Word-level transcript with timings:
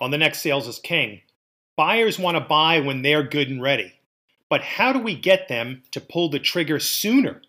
on 0.00 0.10
the 0.10 0.18
next 0.18 0.40
Sales 0.40 0.66
is 0.66 0.78
King, 0.78 1.20
buyers 1.76 2.18
want 2.18 2.36
to 2.36 2.40
buy 2.40 2.80
when 2.80 3.02
they're 3.02 3.22
good 3.22 3.48
and 3.48 3.62
ready. 3.62 3.94
But 4.48 4.62
how 4.62 4.92
do 4.92 4.98
we 4.98 5.14
get 5.14 5.48
them 5.48 5.82
to 5.92 6.00
pull 6.00 6.28
the 6.28 6.38
trigger 6.38 6.78
sooner 6.78 7.42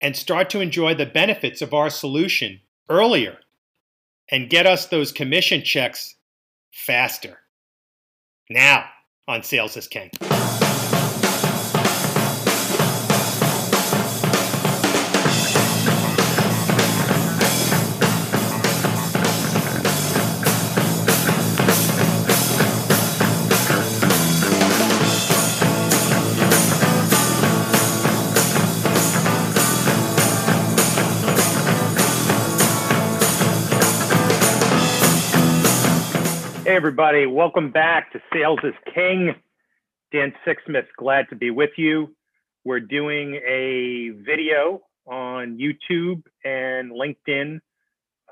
and 0.00 0.16
start 0.16 0.50
to 0.50 0.60
enjoy 0.60 0.94
the 0.94 1.06
benefits 1.06 1.62
of 1.62 1.74
our 1.74 1.90
solution 1.90 2.60
earlier 2.88 3.38
and 4.28 4.50
get 4.50 4.66
us 4.66 4.86
those 4.86 5.12
commission 5.12 5.62
checks 5.62 6.16
faster? 6.70 7.38
Now 8.48 8.86
on 9.28 9.42
Sales 9.42 9.76
is 9.76 9.86
King. 9.86 10.10
Hey, 36.70 36.76
everybody. 36.76 37.26
Welcome 37.26 37.72
back 37.72 38.12
to 38.12 38.20
Sales 38.32 38.60
is 38.62 38.74
King. 38.94 39.34
Dan 40.12 40.32
Sixsmith, 40.46 40.86
glad 40.96 41.28
to 41.30 41.34
be 41.34 41.50
with 41.50 41.70
you. 41.76 42.14
We're 42.64 42.78
doing 42.78 43.40
a 43.44 44.10
video 44.24 44.80
on 45.04 45.58
YouTube 45.58 46.22
and 46.44 46.92
LinkedIn 46.92 47.58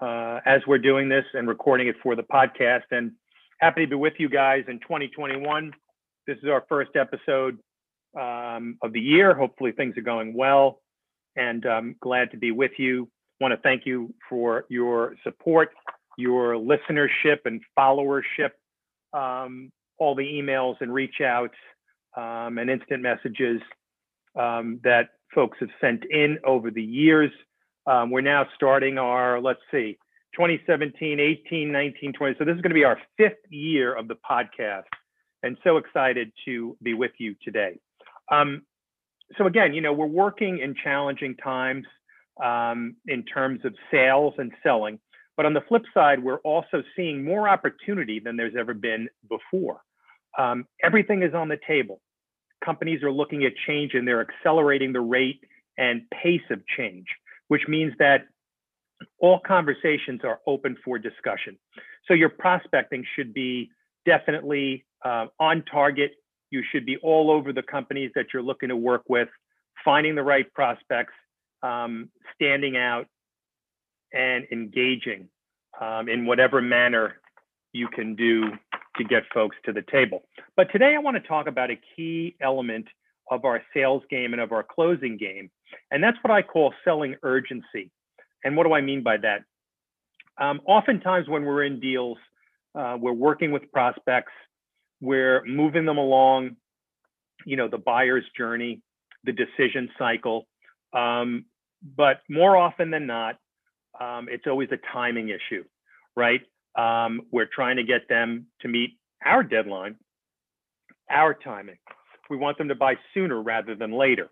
uh, 0.01 0.39
as 0.47 0.61
we're 0.69 0.79
doing 0.79 1.09
this 1.09 1.25
and 1.35 1.49
recording 1.49 1.89
it 1.89 1.97
for 2.01 2.15
the 2.15 2.23
podcast. 2.23 2.85
And 2.93 3.11
happy 3.59 3.81
to 3.81 3.89
be 3.89 3.97
with 3.97 4.15
you 4.19 4.29
guys 4.29 4.63
in 4.69 4.79
2021. 4.79 5.73
This 6.29 6.39
is 6.39 6.49
our 6.49 6.65
first 6.69 6.93
episode 6.95 7.59
um, 8.17 8.79
of 8.83 8.93
the 8.93 9.01
year. 9.01 9.35
Hopefully, 9.35 9.73
things 9.73 9.97
are 9.99 10.03
going 10.03 10.33
well. 10.33 10.81
And 11.35 11.67
I'm 11.67 11.97
glad 12.01 12.31
to 12.31 12.37
be 12.37 12.53
with 12.53 12.79
you. 12.79 13.11
Want 13.41 13.51
to 13.51 13.59
thank 13.65 13.85
you 13.85 14.15
for 14.31 14.65
your 14.69 15.17
support 15.25 15.71
your 16.19 16.55
listenership 16.55 17.39
and 17.45 17.63
followership, 17.79 18.51
um, 19.13 19.71
all 19.99 20.15
the 20.15 20.25
emails 20.25 20.75
and 20.81 20.93
reach 20.93 21.21
outs 21.25 21.55
um, 22.17 22.59
and 22.59 22.69
instant 22.69 23.03
messages 23.03 23.61
um, 24.39 24.81
that 24.83 25.11
folks 25.35 25.59
have 25.61 25.71
sent 25.81 26.05
in 26.11 26.39
over 26.45 26.71
the 26.71 26.83
years. 26.83 27.31
Um, 27.87 28.11
we're 28.11 28.21
now 28.21 28.47
starting 28.57 28.99
our, 28.99 29.41
let's 29.41 29.61
see, 29.71 29.97
2017, 30.35 31.21
18, 31.21 31.73
19, 31.73 32.13
20. 32.13 32.37
So 32.39 32.45
this 32.45 32.55
is 32.55 32.61
going 32.61 32.71
to 32.71 32.75
be 32.75 32.85
our 32.85 32.99
fifth 33.17 33.39
year 33.49 33.95
of 33.95 34.09
the 34.09 34.17
podcast 34.29 34.85
and 35.43 35.57
so 35.63 35.77
excited 35.77 36.33
to 36.45 36.77
be 36.83 36.95
with 36.95 37.13
you 37.19 37.37
today. 37.43 37.79
Um, 38.31 38.63
so 39.37 39.47
again, 39.47 39.73
you 39.73 39.81
know, 39.81 39.93
we're 39.93 40.07
working 40.07 40.59
in 40.59 40.75
challenging 40.83 41.37
times 41.37 41.87
um, 42.43 42.97
in 43.07 43.25
terms 43.25 43.61
of 43.65 43.75
sales 43.91 44.35
and 44.39 44.53
selling. 44.63 44.99
But 45.39 45.47
on 45.47 45.55
the 45.55 45.63
flip 45.69 45.85
side, 45.95 46.23
we're 46.23 46.39
also 46.41 46.83
seeing 46.97 47.25
more 47.25 47.49
opportunity 47.49 48.19
than 48.19 48.37
there's 48.37 48.57
ever 48.59 48.75
been 48.75 49.09
before. 49.29 49.81
Um, 50.37 50.67
everything 50.83 51.23
is 51.23 51.33
on 51.33 51.47
the 51.49 51.61
table. 51.65 52.01
Companies 52.63 53.05
are 53.05 53.13
looking 53.13 53.45
at 53.45 53.53
change 53.65 53.95
and 53.95 54.07
they're 54.07 54.21
accelerating 54.21 54.93
the 54.93 55.01
rate 55.01 55.41
and 55.79 56.03
pace 56.11 56.43
of 56.51 56.61
change, 56.77 57.07
which 57.47 57.63
means 57.69 57.93
that 58.01 58.27
all 59.21 59.39
conversations 59.47 60.23
are 60.25 60.41
open 60.49 60.77
for 60.85 60.99
discussion. 60.99 61.57
So 62.09 62.15
your 62.15 62.31
prospecting 62.31 63.05
should 63.15 63.33
be 63.33 63.71
definitely 64.05 64.85
uh, 65.05 65.27
on 65.39 65.63
target. 65.71 66.15
You 66.51 66.65
should 66.73 66.85
be 66.85 66.97
all 66.97 67.31
over 67.31 67.53
the 67.53 67.63
companies 67.63 68.11
that 68.17 68.27
you're 68.35 68.43
looking 68.43 68.71
to 68.71 68.77
work 68.77 69.03
with, 69.09 69.29
finding 69.85 70.17
the 70.17 70.23
right 70.25 70.53
prospects, 70.53 71.15
um, 71.63 72.11
standing 72.35 72.77
out, 72.77 73.07
and 74.13 74.47
engaging 74.51 75.29
um, 75.81 76.09
in 76.09 76.27
whatever 76.27 76.61
manner 76.61 77.21
you 77.73 77.89
can 77.89 78.15
do 78.15 78.45
to 78.97 79.05
get 79.05 79.23
folks 79.33 79.57
to 79.65 79.73
the 79.73 79.83
table. 79.91 80.23
But 80.57 80.73
today 80.73 80.95
I 80.95 80.99
want 80.99 81.17
to 81.17 81.29
talk 81.29 81.47
about 81.47 81.71
a 81.71 81.79
key 81.95 82.37
element 82.41 82.87
of 83.31 83.45
our 83.45 83.63
sales 83.75 84.03
game 84.11 84.33
and 84.33 84.41
of 84.41 84.53
our 84.53 84.63
closing 84.63 85.17
game. 85.17 85.51
And 85.91 86.03
that's 86.03 86.17
what 86.23 86.31
I 86.31 86.43
call 86.43 86.73
selling 86.85 87.17
urgency. 87.23 87.91
And 88.45 88.57
what 88.57 88.67
do 88.67 88.73
I 88.73 88.81
mean 88.81 89.03
by 89.03 89.19
that? 89.19 89.45
Um, 90.41 90.61
oftentimes, 90.67 91.29
when 91.29 91.45
we're 91.45 91.65
in 91.65 91.81
deals, 91.81 92.17
uh, 92.75 92.97
we're 92.99 93.13
working 93.13 93.51
with 93.51 93.71
prospects, 93.73 94.33
we're 95.01 95.45
moving 95.45 95.85
them 95.85 95.99
along, 95.99 96.57
you 97.45 97.57
know, 97.57 97.69
the 97.69 97.79
buyer's 97.79 98.25
journey, 98.37 98.81
the 99.25 99.33
decision 99.33 99.91
cycle. 99.99 100.47
Um, 100.93 101.45
but 101.97 102.21
more 102.29 102.57
often 102.57 102.91
than 102.91 103.07
not, 103.07 103.37
um, 104.01 104.29
it's 104.31 104.47
always 104.47 104.69
a 104.73 104.79
timing 104.93 105.29
issue, 105.29 105.65
right? 106.17 106.41
Um, 106.77 107.23
we're 107.33 107.49
trying 107.53 107.77
to 107.77 107.83
get 107.83 108.09
them 108.09 108.47
to 108.61 108.69
meet 108.69 108.99
our 109.25 109.43
deadline, 109.43 109.97
our 111.11 111.35
timing. 111.35 111.79
We 112.31 112.37
want 112.37 112.59
them 112.59 112.69
to 112.69 112.75
buy 112.75 112.95
sooner 113.15 113.41
rather 113.41 113.75
than 113.75 113.93
later. 113.93 114.29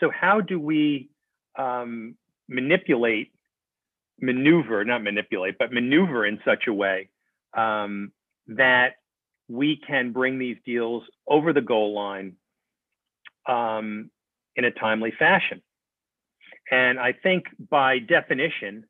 So, 0.00 0.10
how 0.10 0.40
do 0.40 0.58
we 0.58 1.10
um, 1.56 2.16
manipulate, 2.48 3.32
maneuver, 4.20 4.84
not 4.84 5.02
manipulate, 5.02 5.56
but 5.58 5.72
maneuver 5.72 6.26
in 6.26 6.40
such 6.44 6.64
a 6.66 6.72
way 6.72 7.10
um, 7.56 8.12
that 8.48 8.94
we 9.48 9.80
can 9.86 10.12
bring 10.12 10.38
these 10.38 10.56
deals 10.64 11.04
over 11.28 11.52
the 11.52 11.60
goal 11.60 11.94
line 11.94 12.34
um, 13.48 14.10
in 14.56 14.64
a 14.64 14.72
timely 14.72 15.12
fashion? 15.16 15.62
And 16.70 16.98
I 16.98 17.12
think 17.12 17.44
by 17.70 17.98
definition, 17.98 18.84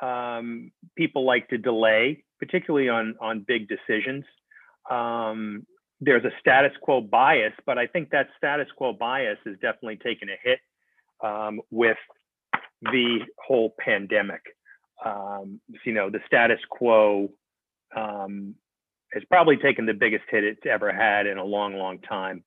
um, 0.00 0.70
people 0.96 1.24
like 1.24 1.48
to 1.48 1.58
delay, 1.58 2.24
particularly 2.38 2.88
on, 2.88 3.14
on 3.20 3.44
big 3.46 3.68
decisions. 3.68 4.24
Um, 4.90 5.66
there's 6.00 6.24
a 6.24 6.30
status 6.38 6.72
quo 6.82 7.00
bias, 7.00 7.54
but 7.64 7.78
I 7.78 7.86
think 7.86 8.10
that 8.10 8.28
status 8.36 8.68
quo 8.76 8.92
bias 8.92 9.38
is 9.46 9.54
definitely 9.60 9.96
taken 9.96 10.28
a 10.28 10.36
hit 10.42 10.60
um, 11.24 11.60
with 11.70 11.96
the 12.82 13.20
whole 13.44 13.74
pandemic. 13.80 14.42
Um, 15.04 15.60
you 15.84 15.92
know, 15.92 16.10
the 16.10 16.20
status 16.26 16.60
quo 16.70 17.30
um, 17.96 18.54
has 19.12 19.22
probably 19.30 19.56
taken 19.56 19.86
the 19.86 19.94
biggest 19.94 20.24
hit 20.30 20.44
it's 20.44 20.66
ever 20.70 20.92
had 20.92 21.26
in 21.26 21.38
a 21.38 21.44
long, 21.44 21.74
long 21.74 21.98
time 22.00 22.44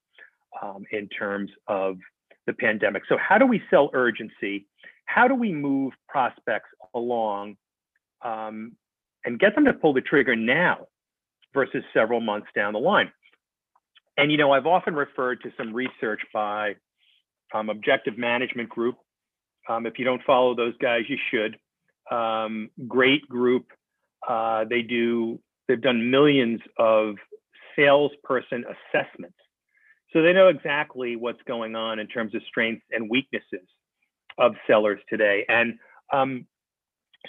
um, 0.61 0.83
in 0.91 1.07
terms 1.09 1.49
of 1.67 1.97
the 2.49 2.53
pandemic. 2.53 3.03
So, 3.07 3.17
how 3.17 3.37
do 3.37 3.45
we 3.45 3.61
sell 3.69 3.89
urgency? 3.93 4.65
How 5.05 5.27
do 5.27 5.35
we 5.35 5.51
move 5.51 5.93
prospects 6.07 6.69
along 6.95 7.55
um, 8.25 8.73
and 9.23 9.39
get 9.39 9.55
them 9.55 9.65
to 9.65 9.73
pull 9.73 9.93
the 9.93 10.01
trigger 10.01 10.35
now 10.35 10.87
versus 11.53 11.83
several 11.93 12.19
months 12.19 12.47
down 12.55 12.73
the 12.73 12.79
line? 12.79 13.11
And 14.17 14.31
you 14.31 14.37
know, 14.37 14.51
I've 14.51 14.65
often 14.65 14.95
referred 14.95 15.41
to 15.43 15.51
some 15.57 15.73
research 15.73 16.21
by 16.33 16.73
um, 17.53 17.69
Objective 17.69 18.17
Management 18.17 18.69
Group. 18.69 18.95
Um, 19.69 19.85
if 19.85 19.99
you 19.99 20.05
don't 20.05 20.21
follow 20.25 20.55
those 20.55 20.75
guys, 20.81 21.03
you 21.07 21.17
should. 21.31 21.57
Um, 22.13 22.71
great 22.87 23.27
group. 23.29 23.67
Uh, 24.27 24.65
they 24.67 24.81
do. 24.81 25.39
They've 25.67 25.81
done 25.81 26.09
millions 26.09 26.61
of 26.79 27.15
salesperson 27.75 28.65
assessments 28.65 29.37
so 30.11 30.21
they 30.21 30.33
know 30.33 30.47
exactly 30.47 31.15
what's 31.15 31.41
going 31.47 31.75
on 31.75 31.99
in 31.99 32.07
terms 32.07 32.33
of 32.33 32.41
strengths 32.47 32.85
and 32.91 33.09
weaknesses 33.09 33.67
of 34.37 34.55
sellers 34.67 34.99
today. 35.09 35.45
And 35.47 35.77
um, 36.11 36.45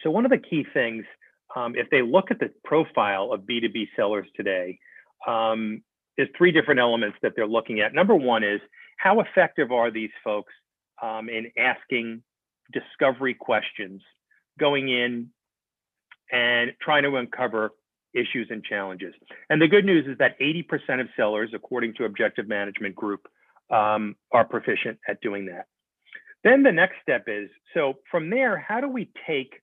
so 0.02 0.10
one 0.10 0.24
of 0.24 0.30
the 0.30 0.38
key 0.38 0.64
things, 0.72 1.04
um, 1.54 1.74
if 1.76 1.91
they 1.91 2.02
look 2.02 2.30
at 2.30 2.38
the 2.38 2.50
profile 2.64 3.32
of 3.32 3.42
B2B 3.42 3.88
sellers 3.97 4.27
today, 4.34 4.78
um, 5.27 5.82
there's 6.16 6.28
three 6.36 6.53
different 6.53 6.80
elements 6.80 7.18
that 7.22 7.32
they're 7.36 7.47
looking 7.47 7.80
at. 7.80 7.94
Number 7.94 8.15
one 8.15 8.44
is 8.44 8.60
how 8.98 9.21
effective 9.21 9.72
are 9.72 9.91
these 9.91 10.10
folks 10.22 10.53
um, 11.03 11.28
in 11.28 11.50
asking 11.59 12.22
discovery 12.72 13.34
questions, 13.34 14.03
going 14.59 14.88
in 14.88 15.28
and 16.33 16.72
trying 16.80 17.03
to 17.03 17.16
uncover 17.16 17.72
issues 18.15 18.48
and 18.51 18.65
challenges. 18.65 19.15
And 19.48 19.60
the 19.60 19.68
good 19.68 19.84
news 19.84 20.07
is 20.07 20.18
that 20.18 20.39
80% 20.41 21.01
of 21.01 21.09
sellers, 21.16 21.51
according 21.54 21.95
to 21.95 22.04
Objective 22.04 22.48
Management 22.48 22.95
Group, 22.95 23.27
um, 23.71 24.16
are 24.33 24.45
proficient 24.45 24.98
at 25.09 25.21
doing 25.21 25.47
that. 25.47 25.66
Then 26.42 26.62
the 26.62 26.72
next 26.72 26.97
step 27.03 27.24
is 27.27 27.51
so 27.74 27.95
from 28.10 28.30
there, 28.30 28.59
how 28.59 28.80
do 28.80 28.89
we 28.89 29.10
take 29.27 29.54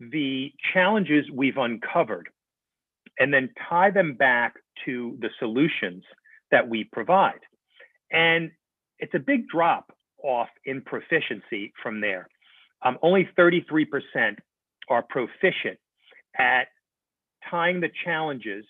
the 0.00 0.52
challenges 0.74 1.24
we've 1.32 1.56
uncovered 1.56 2.28
and 3.18 3.32
then 3.32 3.50
tie 3.68 3.90
them 3.90 4.14
back 4.14 4.54
to 4.84 5.16
the 5.20 5.30
solutions 5.38 6.04
that 6.50 6.68
we 6.68 6.84
provide? 6.84 7.40
And 8.12 8.50
it's 8.98 9.14
a 9.14 9.18
big 9.18 9.48
drop 9.48 9.92
off 10.22 10.48
in 10.64 10.82
proficiency 10.82 11.72
from 11.82 12.00
there. 12.00 12.28
Um, 12.84 12.98
only 13.02 13.28
33% 13.38 13.86
are 14.88 15.02
proficient 15.02 15.78
at 16.38 16.68
tying 17.50 17.80
the 17.80 17.90
challenges 18.04 18.64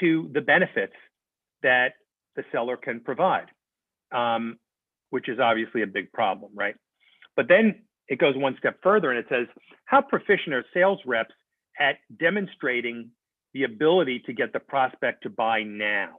to 0.00 0.30
the 0.32 0.40
benefits 0.40 0.94
that 1.62 1.94
the 2.36 2.44
seller 2.52 2.76
can 2.76 3.00
provide, 3.00 3.46
um, 4.12 4.58
which 5.10 5.28
is 5.28 5.38
obviously 5.38 5.82
a 5.82 5.86
big 5.86 6.12
problem, 6.12 6.50
right? 6.54 6.74
But 7.36 7.48
then 7.48 7.82
it 8.08 8.18
goes 8.18 8.36
one 8.36 8.56
step 8.58 8.78
further 8.82 9.10
and 9.10 9.18
it 9.18 9.26
says, 9.28 9.46
how 9.84 10.00
proficient 10.00 10.54
are 10.54 10.64
sales 10.74 10.98
reps 11.06 11.34
at 11.78 11.96
demonstrating 12.18 13.10
the 13.54 13.64
ability 13.64 14.22
to 14.26 14.32
get 14.32 14.52
the 14.52 14.60
prospect 14.60 15.22
to 15.22 15.30
buy 15.30 15.62
now 15.62 16.16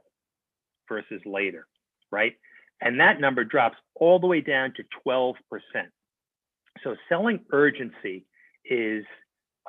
versus 0.88 1.20
later, 1.26 1.66
right? 2.10 2.34
And 2.80 3.00
that 3.00 3.20
number 3.20 3.44
drops 3.44 3.76
all 3.96 4.18
the 4.18 4.26
way 4.26 4.40
down 4.40 4.72
to 4.76 4.84
12%. 5.06 5.34
So 6.82 6.96
selling 7.08 7.40
urgency 7.52 8.26
is 8.64 9.04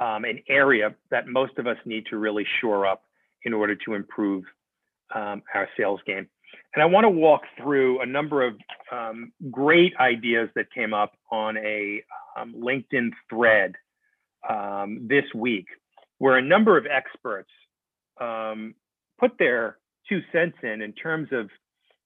um, 0.01 0.25
an 0.25 0.41
area 0.49 0.93
that 1.11 1.27
most 1.27 1.57
of 1.57 1.67
us 1.67 1.77
need 1.85 2.05
to 2.07 2.17
really 2.17 2.45
shore 2.61 2.85
up 2.85 3.03
in 3.43 3.53
order 3.53 3.75
to 3.75 3.93
improve 3.93 4.43
um, 5.13 5.41
our 5.53 5.69
sales 5.77 5.99
game. 6.05 6.27
And 6.73 6.83
I 6.83 6.85
want 6.85 7.05
to 7.05 7.09
walk 7.09 7.41
through 7.57 8.01
a 8.01 8.05
number 8.05 8.45
of 8.45 8.55
um, 8.91 9.31
great 9.49 9.93
ideas 9.99 10.49
that 10.55 10.71
came 10.73 10.93
up 10.93 11.13
on 11.31 11.57
a 11.57 12.03
um, 12.37 12.53
LinkedIn 12.57 13.11
thread 13.29 13.75
um, 14.49 15.07
this 15.07 15.25
week, 15.33 15.67
where 16.17 16.37
a 16.37 16.41
number 16.41 16.77
of 16.77 16.85
experts 16.85 17.49
um, 18.19 18.75
put 19.19 19.37
their 19.37 19.77
two 20.07 20.21
cents 20.31 20.57
in 20.63 20.81
in 20.81 20.93
terms 20.93 21.29
of, 21.31 21.49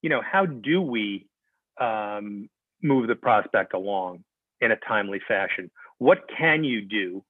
you 0.02 0.10
know, 0.10 0.20
how 0.22 0.46
do 0.46 0.80
we 0.80 1.26
move 2.82 3.08
the 3.08 3.14
prospect 3.14 3.74
along 3.74 4.22
in 4.60 4.70
a 4.72 4.76
timely 4.76 5.20
fashion? 5.26 5.70
What 5.98 6.18
can 6.38 6.64
you 6.64 6.82
do 6.82 7.24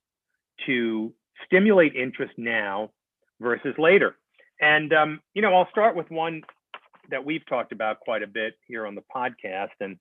to 0.67 1.13
stimulate 1.47 1.95
interest 1.95 2.33
now 2.37 2.91
versus 3.41 3.75
later? 3.79 4.17
And 4.61 4.93
um, 4.93 5.21
you 5.35 5.43
know, 5.43 5.55
I'll 5.55 5.71
start 5.71 5.97
with 5.97 6.11
one 6.11 6.43
that 7.11 7.25
we've 7.25 7.47
talked 7.49 7.73
about 7.73 8.01
quite 8.01 8.23
a 8.23 8.27
bit 8.27 8.55
here 8.67 8.87
on 8.87 8.95
the 8.95 9.03
podcast, 9.15 9.71
and 9.81 9.99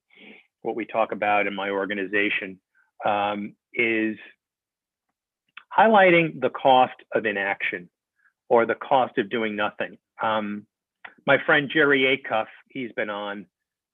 what 0.62 0.76
we 0.76 0.86
talk 0.86 1.12
about 1.12 1.48
in 1.48 1.56
my 1.56 1.70
organization 1.70 2.60
um, 3.06 3.56
is 3.74 4.18
highlighting 5.78 6.40
the 6.42 6.50
cost 6.50 6.96
of 7.14 7.26
inaction 7.26 7.90
or 8.50 8.66
the 8.66 8.76
cost 8.76 9.18
of 9.18 9.30
doing 9.30 9.56
nothing. 9.56 9.98
Um, 10.22 10.66
my 11.26 11.38
friend 11.46 11.70
Jerry 11.72 12.18
Acuff, 12.18 12.48
he's 12.70 12.92
been 12.94 13.10
on 13.10 13.46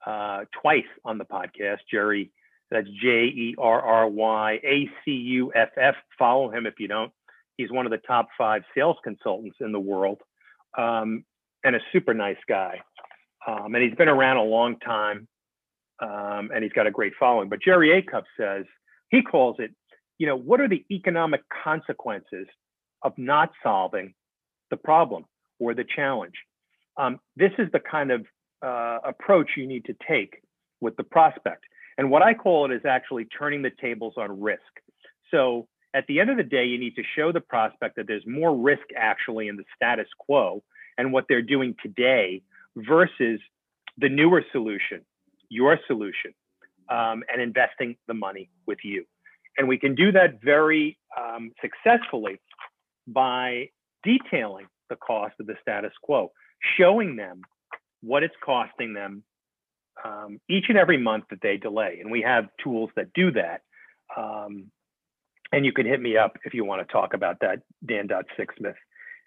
uh, 0.05 0.45
twice 0.61 0.83
on 1.03 1.17
the 1.17 1.25
podcast. 1.25 1.79
Jerry, 1.91 2.31
that's 2.71 2.87
J 3.01 3.25
E 3.25 3.55
R 3.57 3.81
R 3.81 4.07
Y 4.07 4.59
A 4.63 4.89
C 5.03 5.11
U 5.11 5.51
F 5.53 5.69
F. 5.77 5.95
Follow 6.17 6.51
him 6.51 6.65
if 6.65 6.75
you 6.79 6.87
don't. 6.87 7.11
He's 7.57 7.71
one 7.71 7.85
of 7.85 7.91
the 7.91 7.99
top 7.99 8.27
five 8.37 8.63
sales 8.75 8.97
consultants 9.03 9.57
in 9.61 9.71
the 9.71 9.79
world 9.79 10.19
um, 10.77 11.23
and 11.63 11.75
a 11.75 11.79
super 11.93 12.13
nice 12.13 12.37
guy. 12.47 12.81
Um, 13.47 13.75
and 13.75 13.83
he's 13.83 13.95
been 13.95 14.09
around 14.09 14.37
a 14.37 14.43
long 14.43 14.77
time 14.79 15.27
um, 16.01 16.49
and 16.53 16.63
he's 16.63 16.73
got 16.73 16.87
a 16.87 16.91
great 16.91 17.13
following. 17.19 17.49
But 17.49 17.61
Jerry 17.61 17.89
Acuff 18.01 18.23
says, 18.37 18.65
he 19.09 19.21
calls 19.21 19.57
it, 19.59 19.71
you 20.17 20.27
know, 20.27 20.35
what 20.35 20.59
are 20.59 20.67
the 20.67 20.83
economic 20.91 21.41
consequences 21.63 22.47
of 23.03 23.13
not 23.17 23.51
solving 23.63 24.13
the 24.71 24.77
problem 24.77 25.25
or 25.59 25.73
the 25.73 25.85
challenge? 25.95 26.35
Um, 26.97 27.19
this 27.35 27.51
is 27.57 27.67
the 27.71 27.79
kind 27.79 28.11
of 28.11 28.25
uh, 28.61 28.99
approach 29.05 29.51
you 29.55 29.67
need 29.67 29.85
to 29.85 29.95
take 30.07 30.41
with 30.81 30.95
the 30.97 31.03
prospect. 31.03 31.63
And 31.97 32.09
what 32.09 32.21
I 32.21 32.33
call 32.33 32.69
it 32.69 32.75
is 32.75 32.85
actually 32.85 33.25
turning 33.25 33.61
the 33.61 33.71
tables 33.81 34.13
on 34.17 34.41
risk. 34.41 34.61
So 35.31 35.67
at 35.93 36.05
the 36.07 36.19
end 36.19 36.29
of 36.29 36.37
the 36.37 36.43
day, 36.43 36.65
you 36.65 36.77
need 36.77 36.95
to 36.95 37.03
show 37.15 37.31
the 37.31 37.41
prospect 37.41 37.95
that 37.95 38.07
there's 38.07 38.25
more 38.27 38.55
risk 38.55 38.83
actually 38.97 39.47
in 39.47 39.55
the 39.55 39.63
status 39.75 40.07
quo 40.17 40.61
and 40.97 41.13
what 41.13 41.25
they're 41.29 41.41
doing 41.41 41.75
today 41.81 42.41
versus 42.75 43.39
the 43.97 44.09
newer 44.09 44.43
solution, 44.51 45.01
your 45.49 45.79
solution, 45.87 46.33
um, 46.89 47.23
and 47.31 47.41
investing 47.41 47.95
the 48.07 48.13
money 48.13 48.49
with 48.65 48.79
you. 48.83 49.05
And 49.57 49.67
we 49.67 49.77
can 49.77 49.95
do 49.95 50.11
that 50.11 50.41
very 50.43 50.97
um, 51.17 51.51
successfully 51.61 52.41
by 53.07 53.69
detailing 54.03 54.67
the 54.89 54.97
cost 54.97 55.35
of 55.39 55.47
the 55.47 55.55
status 55.61 55.93
quo, 56.01 56.31
showing 56.77 57.15
them 57.15 57.41
what 58.01 58.21
it's 58.21 58.35
costing 58.43 58.93
them 58.93 59.23
um, 60.03 60.39
each 60.49 60.65
and 60.69 60.77
every 60.77 60.97
month 60.97 61.25
that 61.29 61.39
they 61.41 61.57
delay. 61.57 61.99
And 62.01 62.11
we 62.11 62.21
have 62.21 62.45
tools 62.63 62.89
that 62.95 63.13
do 63.13 63.31
that. 63.31 63.61
Um, 64.15 64.71
and 65.51 65.65
you 65.65 65.71
can 65.71 65.85
hit 65.85 66.01
me 66.01 66.17
up 66.17 66.37
if 66.43 66.53
you 66.53 66.65
want 66.65 66.85
to 66.85 66.91
talk 66.91 67.13
about 67.13 67.37
that, 67.41 67.59
dan.sixsmith 67.85 68.75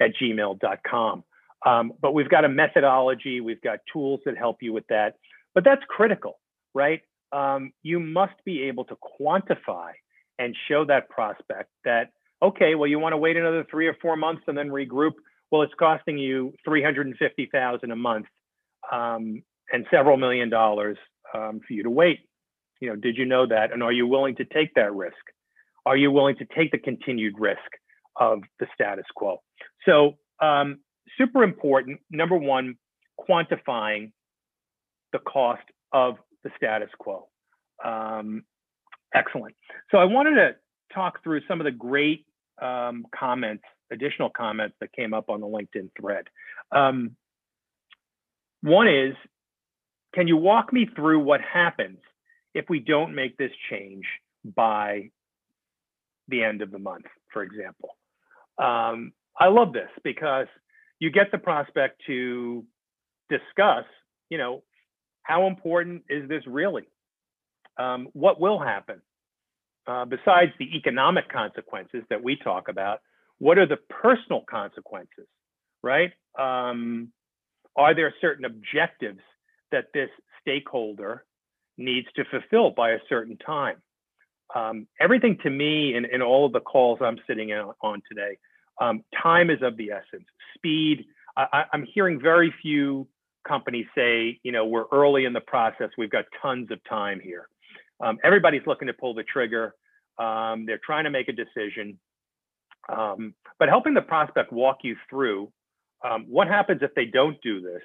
at 0.01 0.11
gmail.com. 0.21 1.25
Um, 1.67 1.93
but 2.01 2.15
we've 2.15 2.29
got 2.29 2.45
a 2.45 2.49
methodology, 2.49 3.41
we've 3.41 3.61
got 3.63 3.81
tools 3.93 4.21
that 4.25 4.37
help 4.37 4.59
you 4.61 4.73
with 4.73 4.87
that. 4.89 5.15
But 5.55 5.65
that's 5.65 5.83
critical, 5.89 6.39
right? 6.75 7.01
Um, 7.33 7.73
you 7.83 7.99
must 7.99 8.35
be 8.45 8.63
able 8.65 8.85
to 8.85 8.97
quantify 9.21 9.93
and 10.39 10.55
show 10.69 10.85
that 10.85 11.09
prospect 11.09 11.71
that, 11.85 12.11
okay, 12.43 12.75
well, 12.75 12.87
you 12.87 12.99
want 12.99 13.13
to 13.13 13.17
wait 13.17 13.37
another 13.37 13.67
three 13.69 13.89
or 13.89 13.97
four 14.01 14.17
months 14.17 14.43
and 14.47 14.57
then 14.57 14.69
regroup. 14.69 15.15
Well, 15.51 15.63
it's 15.63 15.75
costing 15.79 16.19
you 16.19 16.55
350,000 16.65 17.91
a 17.91 17.97
month 17.97 18.27
um, 18.93 19.43
and 19.73 19.87
several 19.91 20.17
million 20.17 20.51
dollars 20.51 20.99
um, 21.35 21.61
for 21.67 21.73
you 21.73 21.83
to 21.83 21.91
wait. 21.91 22.21
You 22.81 22.91
know, 22.91 22.97
did 22.97 23.17
you 23.17 23.25
know 23.25 23.47
that? 23.47 23.73
And 23.73 23.83
are 23.83 23.93
you 23.93 24.07
willing 24.07 24.37
to 24.37 24.45
take 24.45 24.75
that 24.75 24.95
risk? 24.95 25.17
Are 25.85 25.97
you 25.97 26.11
willing 26.11 26.37
to 26.37 26.47
take 26.57 26.71
the 26.71 26.79
continued 26.79 27.35
risk 27.39 27.59
of 28.17 28.41
the 28.61 28.67
status 28.75 29.07
quo? 29.15 29.43
So 29.85 30.15
um, 30.41 30.81
super 31.17 31.43
important. 31.43 32.01
Number 32.11 32.37
one, 32.37 32.77
quantifying 33.19 34.13
the 35.13 35.19
cost 35.19 35.63
of 35.93 36.17
the 36.45 36.51
status 36.57 36.91
quo. 36.99 37.29
Um, 37.85 38.45
excellent. 39.15 39.55
So 39.91 39.99
I 39.99 40.05
wanted 40.05 40.35
to 40.37 40.57
talk 40.95 41.23
through 41.23 41.41
some 41.49 41.61
of 41.61 41.65
the 41.65 41.71
great 41.73 42.27
um, 42.61 43.07
comments, 43.19 43.65
additional 43.93 44.31
comments 44.31 44.77
that 44.81 44.93
came 44.93 45.15
up 45.15 45.31
on 45.31 45.41
the 45.41 45.47
LinkedIn 45.47 45.91
thread. 45.99 46.25
Um, 46.73 47.17
one 48.63 48.89
is, 48.89 49.15
can 50.15 50.27
you 50.27 50.37
walk 50.37 50.73
me 50.73 50.89
through 50.97 51.21
what 51.21 51.41
happens 51.41 51.99
if 52.55 52.67
we 52.69 52.81
don't 52.81 53.15
make 53.15 53.37
this 53.37 53.53
change 53.71 54.05
by 54.45 55.11
the 56.29 56.43
end 56.43 56.63
of 56.63 56.71
the 56.71 56.79
month, 56.79 57.07
for 57.33 57.43
example? 57.43 57.97
Um, 58.59 59.13
I 59.39 59.49
love 59.49 59.73
this 59.73 59.91
because 60.03 60.47
you 60.99 61.11
get 61.11 61.31
the 61.31 61.39
prospect 61.39 62.03
to 62.07 62.65
discuss, 63.29 63.85
you 64.31 64.39
know, 64.39 64.63
how 65.23 65.47
important 65.47 66.05
is 66.09 66.29
this 66.29 66.43
really? 66.47 66.85
Um, 67.79 68.09
what 68.13 68.41
will 68.41 68.59
happen? 68.59 69.01
Uh, 69.87 70.05
besides 70.05 70.53
the 70.59 70.77
economic 70.77 71.31
consequences 71.31 72.03
that 72.11 72.23
we 72.23 72.37
talk 72.37 72.69
about, 72.69 73.01
what 73.39 73.59
are 73.59 73.67
the 73.67 73.79
personal 73.89 74.45
consequences, 74.51 75.27
right? 75.83 76.13
Um, 76.39 77.13
are 77.77 77.95
there 77.95 78.13
certain 78.21 78.45
objectives 78.45 79.21
that 79.73 79.87
this 79.95 80.11
stakeholder 80.41 81.25
needs 81.77 82.09
to 82.17 82.25
fulfill 82.27 82.71
by 82.71 82.91
a 82.91 82.99
certain 83.09 83.37
time? 83.39 83.77
Um, 84.55 84.87
everything 85.01 85.39
to 85.43 85.51
me 85.51 85.95
in, 85.95 86.07
in 86.07 86.23
all 86.23 86.47
of 86.47 86.53
the 86.53 86.61
calls 86.61 87.01
I'm 87.03 87.19
sitting 87.27 87.53
on 87.53 88.03
today 88.09 88.39
um, 88.81 89.03
time 89.23 89.51
is 89.51 89.59
of 89.63 89.77
the 89.77 89.91
essence. 89.91 90.27
Speed. 90.55 91.05
I, 91.37 91.65
am 91.73 91.87
hearing 91.95 92.21
very 92.21 92.53
few 92.63 93.07
companies 93.47 93.87
say, 93.95 94.41
you 94.43 94.51
know, 94.51 94.67
we're 94.67 94.87
early 94.93 95.25
in 95.25 95.33
the 95.33 95.41
process. 95.41 95.91
We've 95.97 96.11
got 96.11 96.25
tons 96.43 96.71
of 96.73 96.81
time 96.89 97.21
here. 97.21 97.49
Um, 98.01 98.19
everybody's 98.25 98.67
looking 98.67 98.89
to 98.89 98.95
pull 98.95 99.15
the 99.15 99.23
trigger. 99.23 99.75
Um, 100.19 100.67
they're 100.67 100.81
trying 100.85 101.05
to 101.05 101.11
make 101.11 101.29
a 101.29 101.33
decision. 101.33 101.99
Um, 102.89 103.35
but 103.59 103.69
helping 103.69 103.95
the 103.95 104.03
prospect 104.03 104.53
walk 104.53 104.79
you 104.83 104.97
through 105.09 105.53
um, 106.05 106.27
what 106.29 106.49
happens 106.49 106.81
if 106.83 106.95
they 106.95 107.05
don't 107.05 107.37
do 107.43 107.61
this, 107.61 107.83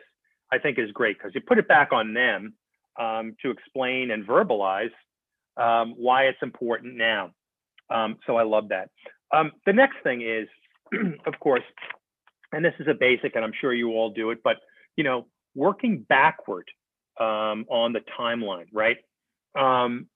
I 0.53 0.59
think 0.59 0.79
is 0.79 0.91
great 0.91 1.17
because 1.17 1.33
you 1.35 1.41
put 1.41 1.57
it 1.57 1.67
back 1.67 1.91
on 1.91 2.13
them 2.13 2.53
um, 2.99 3.35
to 3.41 3.49
explain 3.49 4.11
and 4.11 4.25
verbalize 4.25 4.91
why 5.55 6.23
it's 6.23 6.41
important 6.41 6.95
now. 6.95 7.31
so 8.25 8.37
I 8.37 8.43
love 8.43 8.69
that. 8.69 8.89
the 9.65 9.73
next 9.73 9.97
thing 10.03 10.21
is 10.21 10.47
of 11.25 11.39
course, 11.39 11.63
and 12.51 12.63
this 12.63 12.73
is 12.79 12.87
a 12.87 12.93
basic, 12.93 13.35
and 13.35 13.43
I'm 13.43 13.53
sure 13.59 13.73
you 13.73 13.91
all 13.91 14.11
do 14.11 14.31
it, 14.31 14.39
but 14.43 14.57
you 14.95 15.03
know, 15.03 15.27
working 15.55 16.05
backward 16.07 16.67
um, 17.19 17.65
on 17.69 17.93
the 17.93 18.01
timeline, 18.19 18.65
right? 18.71 18.97
Um, 19.57 20.07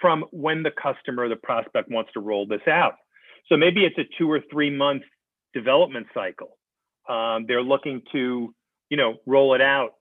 from 0.00 0.24
when 0.30 0.62
the 0.62 0.70
customer, 0.70 1.28
the 1.28 1.36
prospect 1.36 1.90
wants 1.90 2.12
to 2.12 2.20
roll 2.20 2.46
this 2.46 2.60
out. 2.68 2.94
So 3.48 3.56
maybe 3.56 3.84
it's 3.84 3.98
a 3.98 4.04
two 4.18 4.30
or 4.30 4.40
three 4.50 4.70
month 4.70 5.02
development 5.54 6.06
cycle. 6.14 6.58
Um, 7.08 7.46
they're 7.48 7.62
looking 7.62 8.02
to, 8.12 8.54
you 8.90 8.96
know, 8.96 9.14
roll 9.24 9.54
it 9.54 9.62
out 9.62 9.94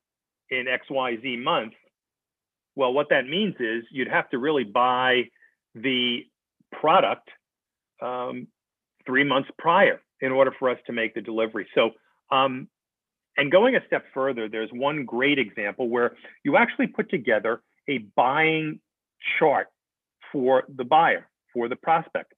in 0.50 0.68
X, 0.68 0.88
Y, 0.90 1.18
Z 1.22 1.38
month. 1.38 1.74
Well, 2.76 2.92
what 2.92 3.08
that 3.12 3.28
means 3.28 3.56
is 3.60 3.84
you'd 3.92 4.10
have 4.10 4.30
to 4.32 4.38
really 4.38 4.64
buy 4.64 5.24
the 5.76 6.26
product 6.72 7.30
um, 8.02 8.48
three 9.06 9.24
months 9.24 9.50
prior 9.58 10.02
in 10.22 10.32
order 10.32 10.52
for 10.58 10.70
us 10.70 10.78
to 10.88 10.94
make 10.94 11.14
the 11.14 11.22
delivery. 11.22 11.68
So, 11.76 11.92
um, 12.32 12.68
and 13.38 13.52
going 13.52 13.76
a 13.76 13.80
step 13.88 14.06
further, 14.14 14.50
there's 14.50 14.70
one 14.74 15.06
great 15.06 15.40
example 15.40 15.88
where 15.88 16.16
you 16.44 16.58
actually 16.58 16.88
put 16.88 17.10
together 17.10 17.62
a 17.88 18.00
buying 18.16 18.80
chart 19.38 19.68
for 20.32 20.64
the 20.76 20.84
buyer, 20.84 21.28
for 21.54 21.70
the 21.70 21.76
prospect, 21.76 22.34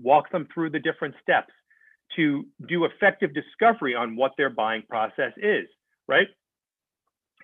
walk 0.00 0.30
them 0.30 0.46
through 0.52 0.70
the 0.70 0.78
different 0.78 1.14
steps 1.22 1.52
to 2.16 2.46
do 2.68 2.84
effective 2.84 3.30
discovery 3.34 3.94
on 3.94 4.16
what 4.16 4.32
their 4.36 4.50
buying 4.50 4.82
process 4.88 5.32
is, 5.36 5.66
right? 6.06 6.28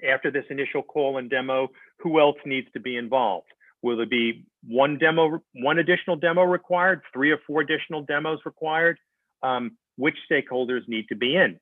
After 0.08 0.30
this 0.30 0.44
initial 0.50 0.82
call 0.82 1.18
and 1.18 1.30
demo, 1.30 1.68
who 2.00 2.20
else 2.20 2.36
needs 2.44 2.68
to 2.72 2.80
be 2.80 2.96
involved? 2.96 3.46
Will 3.82 3.96
there 3.96 4.06
be 4.06 4.46
one 4.66 4.98
demo, 4.98 5.42
one 5.54 5.78
additional 5.78 6.16
demo 6.16 6.42
required, 6.42 7.02
three 7.12 7.30
or 7.30 7.38
four 7.46 7.60
additional 7.60 8.02
demos 8.02 8.38
required? 8.44 8.98
Um, 9.42 9.76
which 9.96 10.16
stakeholders 10.30 10.88
need 10.88 11.06
to 11.08 11.16
be 11.16 11.36
in? 11.36 11.60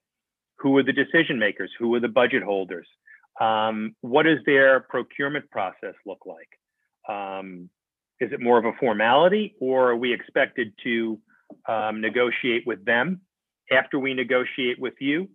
Who 0.58 0.76
are 0.78 0.84
the 0.84 0.92
decision 0.92 1.38
makers? 1.38 1.70
Who 1.78 1.94
are 1.94 2.00
the 2.00 2.08
budget 2.08 2.42
holders? 2.42 2.86
Um, 3.40 3.96
what 4.02 4.24
does 4.24 4.38
their 4.46 4.80
procurement 4.80 5.50
process 5.50 5.94
look 6.06 6.20
like? 6.26 6.48
Um, 7.08 7.68
is 8.20 8.30
it 8.32 8.40
more 8.40 8.58
of 8.58 8.64
a 8.64 8.72
formality 8.78 9.56
or 9.60 9.90
are 9.90 9.96
we 9.96 10.12
expected 10.12 10.72
to 10.84 11.18
um, 11.68 12.00
negotiate 12.00 12.64
with 12.66 12.84
them 12.84 13.20
after 13.70 13.98
we 13.98 14.14
negotiate 14.14 14.78
with 14.78 14.94
you? 15.00 15.28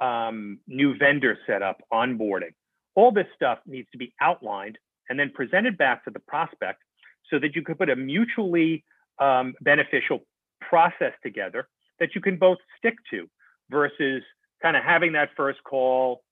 Um, 0.00 0.60
new 0.66 0.96
vendor 0.96 1.36
setup, 1.46 1.82
onboarding. 1.92 2.54
All 2.94 3.12
this 3.12 3.26
stuff 3.36 3.58
needs 3.66 3.88
to 3.92 3.98
be 3.98 4.14
outlined 4.20 4.78
and 5.08 5.18
then 5.18 5.30
presented 5.34 5.76
back 5.76 6.04
to 6.04 6.10
the 6.10 6.20
prospect 6.20 6.82
so 7.30 7.38
that 7.38 7.54
you 7.54 7.62
could 7.62 7.78
put 7.78 7.90
a 7.90 7.96
mutually 7.96 8.84
um, 9.18 9.54
beneficial 9.60 10.20
process 10.60 11.12
together 11.22 11.68
that 11.98 12.14
you 12.14 12.20
can 12.20 12.36
both 12.36 12.58
stick 12.78 12.94
to 13.10 13.28
versus 13.70 14.22
kind 14.62 14.76
of 14.76 14.82
having 14.82 15.12
that 15.12 15.28
first 15.36 15.62
call, 15.64 16.22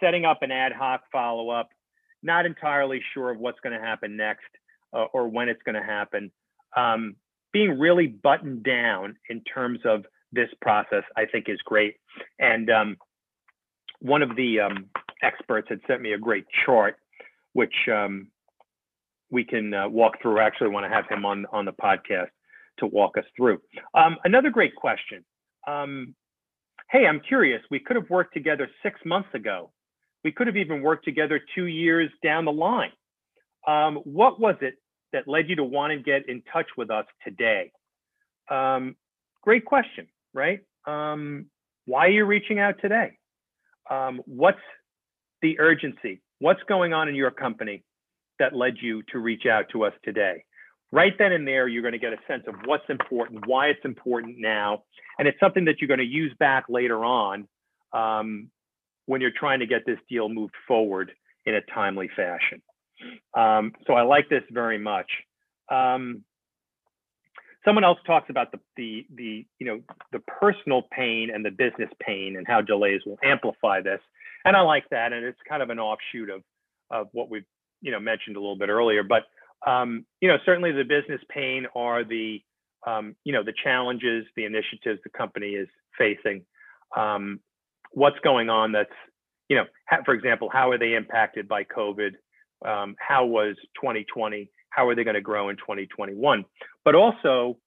setting 0.00 0.24
up 0.24 0.42
an 0.42 0.50
ad 0.50 0.72
hoc 0.72 1.02
follow 1.10 1.50
up, 1.50 1.68
not 2.22 2.46
entirely 2.46 3.00
sure 3.14 3.30
of 3.30 3.38
what's 3.38 3.58
going 3.60 3.78
to 3.78 3.84
happen 3.84 4.16
next 4.16 4.42
uh, 4.92 5.04
or 5.12 5.28
when 5.28 5.48
it's 5.48 5.62
going 5.64 5.74
to 5.74 5.82
happen. 5.82 6.30
Um, 6.76 7.16
being 7.54 7.78
really 7.78 8.08
buttoned 8.08 8.64
down 8.64 9.16
in 9.30 9.40
terms 9.44 9.78
of 9.84 10.04
this 10.32 10.48
process, 10.60 11.04
I 11.16 11.24
think, 11.24 11.48
is 11.48 11.60
great. 11.64 11.94
And 12.40 12.68
um, 12.68 12.96
one 14.00 14.22
of 14.22 14.34
the 14.36 14.60
um, 14.60 14.86
experts 15.22 15.68
had 15.70 15.78
sent 15.86 16.02
me 16.02 16.12
a 16.12 16.18
great 16.18 16.44
chart, 16.66 16.96
which 17.52 17.72
um, 17.90 18.26
we 19.30 19.44
can 19.44 19.72
uh, 19.72 19.88
walk 19.88 20.20
through. 20.20 20.40
I 20.40 20.44
actually 20.44 20.70
want 20.70 20.84
to 20.84 20.90
have 20.90 21.08
him 21.08 21.24
on 21.24 21.46
on 21.52 21.64
the 21.64 21.72
podcast 21.72 22.30
to 22.80 22.86
walk 22.86 23.16
us 23.16 23.24
through. 23.36 23.60
Um, 23.94 24.16
another 24.24 24.50
great 24.50 24.74
question. 24.74 25.24
Um, 25.68 26.16
hey, 26.90 27.06
I'm 27.06 27.20
curious. 27.20 27.62
We 27.70 27.78
could 27.78 27.94
have 27.94 28.10
worked 28.10 28.34
together 28.34 28.68
six 28.82 28.98
months 29.04 29.28
ago. 29.32 29.70
We 30.24 30.32
could 30.32 30.48
have 30.48 30.56
even 30.56 30.82
worked 30.82 31.04
together 31.04 31.40
two 31.54 31.66
years 31.66 32.10
down 32.20 32.46
the 32.46 32.52
line. 32.52 32.90
Um, 33.68 33.96
what 34.04 34.40
was 34.40 34.56
it 34.60 34.74
that 35.14 35.26
led 35.26 35.48
you 35.48 35.56
to 35.56 35.64
want 35.64 35.92
to 35.92 35.98
get 35.98 36.28
in 36.28 36.42
touch 36.52 36.66
with 36.76 36.90
us 36.90 37.06
today? 37.24 37.72
Um, 38.50 38.96
great 39.42 39.64
question, 39.64 40.08
right? 40.34 40.60
Um, 40.86 41.46
why 41.86 42.06
are 42.06 42.10
you 42.10 42.24
reaching 42.26 42.58
out 42.58 42.74
today? 42.82 43.16
Um, 43.90 44.20
what's 44.26 44.58
the 45.40 45.58
urgency? 45.60 46.20
What's 46.40 46.62
going 46.68 46.92
on 46.92 47.08
in 47.08 47.14
your 47.14 47.30
company 47.30 47.84
that 48.38 48.54
led 48.54 48.74
you 48.80 49.02
to 49.12 49.18
reach 49.18 49.46
out 49.46 49.66
to 49.72 49.84
us 49.84 49.92
today? 50.04 50.44
Right 50.90 51.12
then 51.18 51.32
and 51.32 51.46
there, 51.46 51.68
you're 51.68 51.82
going 51.82 51.92
to 51.92 51.98
get 51.98 52.12
a 52.12 52.18
sense 52.28 52.44
of 52.46 52.54
what's 52.66 52.84
important, 52.88 53.46
why 53.46 53.68
it's 53.68 53.84
important 53.84 54.36
now, 54.38 54.82
and 55.18 55.26
it's 55.26 55.38
something 55.40 55.64
that 55.66 55.76
you're 55.80 55.88
going 55.88 55.98
to 55.98 56.04
use 56.04 56.32
back 56.38 56.64
later 56.68 57.04
on 57.04 57.48
um, 57.92 58.50
when 59.06 59.20
you're 59.20 59.32
trying 59.38 59.60
to 59.60 59.66
get 59.66 59.86
this 59.86 59.98
deal 60.08 60.28
moved 60.28 60.54
forward 60.66 61.12
in 61.46 61.54
a 61.54 61.60
timely 61.72 62.08
fashion. 62.16 62.62
Um, 63.34 63.72
so 63.86 63.94
I 63.94 64.02
like 64.02 64.28
this 64.28 64.42
very 64.50 64.78
much. 64.78 65.10
Um, 65.70 66.24
someone 67.64 67.84
else 67.84 67.98
talks 68.06 68.30
about 68.30 68.52
the, 68.52 68.60
the, 68.76 69.06
the, 69.14 69.46
you 69.58 69.66
know, 69.66 69.80
the 70.12 70.20
personal 70.20 70.82
pain 70.90 71.30
and 71.34 71.44
the 71.44 71.50
business 71.50 71.90
pain 72.00 72.36
and 72.36 72.46
how 72.46 72.60
delays 72.60 73.00
will 73.06 73.18
amplify 73.24 73.80
this. 73.80 74.00
And 74.44 74.56
I 74.56 74.60
like 74.60 74.84
that. 74.90 75.12
And 75.12 75.24
it's 75.24 75.38
kind 75.48 75.62
of 75.62 75.70
an 75.70 75.78
offshoot 75.78 76.28
of, 76.30 76.42
of 76.90 77.08
what 77.12 77.30
we've, 77.30 77.46
you 77.80 77.90
know, 77.90 78.00
mentioned 78.00 78.36
a 78.36 78.40
little 78.40 78.58
bit 78.58 78.68
earlier. 78.68 79.02
But, 79.02 79.22
um, 79.68 80.04
you 80.20 80.28
know, 80.28 80.36
certainly 80.44 80.72
the 80.72 80.84
business 80.84 81.20
pain 81.28 81.66
are 81.74 82.04
the, 82.04 82.42
um, 82.86 83.16
you 83.24 83.32
know, 83.32 83.42
the 83.42 83.54
challenges, 83.64 84.26
the 84.36 84.44
initiatives 84.44 85.00
the 85.02 85.10
company 85.10 85.52
is 85.52 85.68
facing. 85.96 86.44
Um, 86.96 87.40
what's 87.92 88.18
going 88.22 88.50
on 88.50 88.72
that's, 88.72 88.90
you 89.48 89.56
know, 89.56 89.64
for 90.04 90.14
example, 90.14 90.50
how 90.52 90.70
are 90.70 90.78
they 90.78 90.94
impacted 90.94 91.48
by 91.48 91.64
COVID? 91.64 92.12
Um, 92.66 92.94
how 92.98 93.24
was 93.24 93.56
2020 93.80 94.50
how 94.70 94.88
are 94.88 94.94
they 94.94 95.04
going 95.04 95.14
to 95.14 95.20
grow 95.20 95.48
in 95.48 95.56
2021 95.56 96.44
but 96.84 96.94
also 96.94 97.58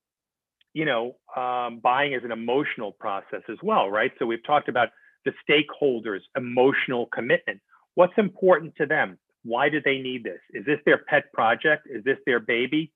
you 0.74 0.86
know 0.86 1.16
um, 1.36 1.80
buying 1.80 2.14
is 2.14 2.24
an 2.24 2.32
emotional 2.32 2.92
process 2.92 3.42
as 3.50 3.58
well 3.64 3.90
right? 3.90 4.12
So 4.20 4.26
we've 4.26 4.44
talked 4.46 4.70
about 4.70 4.90
the 5.26 5.34
stakeholders 5.48 6.22
emotional 6.36 7.08
commitment. 7.08 7.60
What's 7.96 8.18
important 8.18 8.76
to 8.78 8.86
them? 8.86 9.18
Why 9.44 9.70
do 9.70 9.82
they 9.84 10.00
need 10.00 10.24
this? 10.24 10.40
Is 10.54 10.66
this 10.66 10.80
their 10.86 11.00
pet 11.00 11.32
project? 11.34 11.88
Is 11.90 12.04
this 12.04 12.18
their 12.26 12.40
baby? 12.40 12.92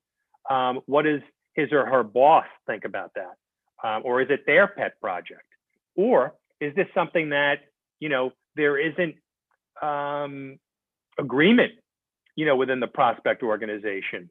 Um, 0.50 0.80
what 0.86 1.02
does 1.02 1.20
his 1.54 1.72
or 1.72 1.86
her 1.86 2.02
boss 2.02 2.46
think 2.66 2.84
about 2.84 3.12
that? 3.14 3.34
Um, 3.86 4.02
or 4.04 4.22
is 4.22 4.28
it 4.30 4.44
their 4.46 4.68
pet 4.68 5.00
project? 5.00 5.42
Or 5.96 6.34
is 6.60 6.74
this 6.74 6.86
something 6.94 7.30
that 7.30 7.60
you 8.00 8.08
know 8.08 8.32
there 8.56 8.78
isn't 8.78 9.16
um, 9.82 10.58
agreement 11.18 11.72
you 12.36 12.46
know, 12.46 12.56
within 12.56 12.80
the 12.80 12.86
prospect 12.86 13.42
organization. 13.42 14.30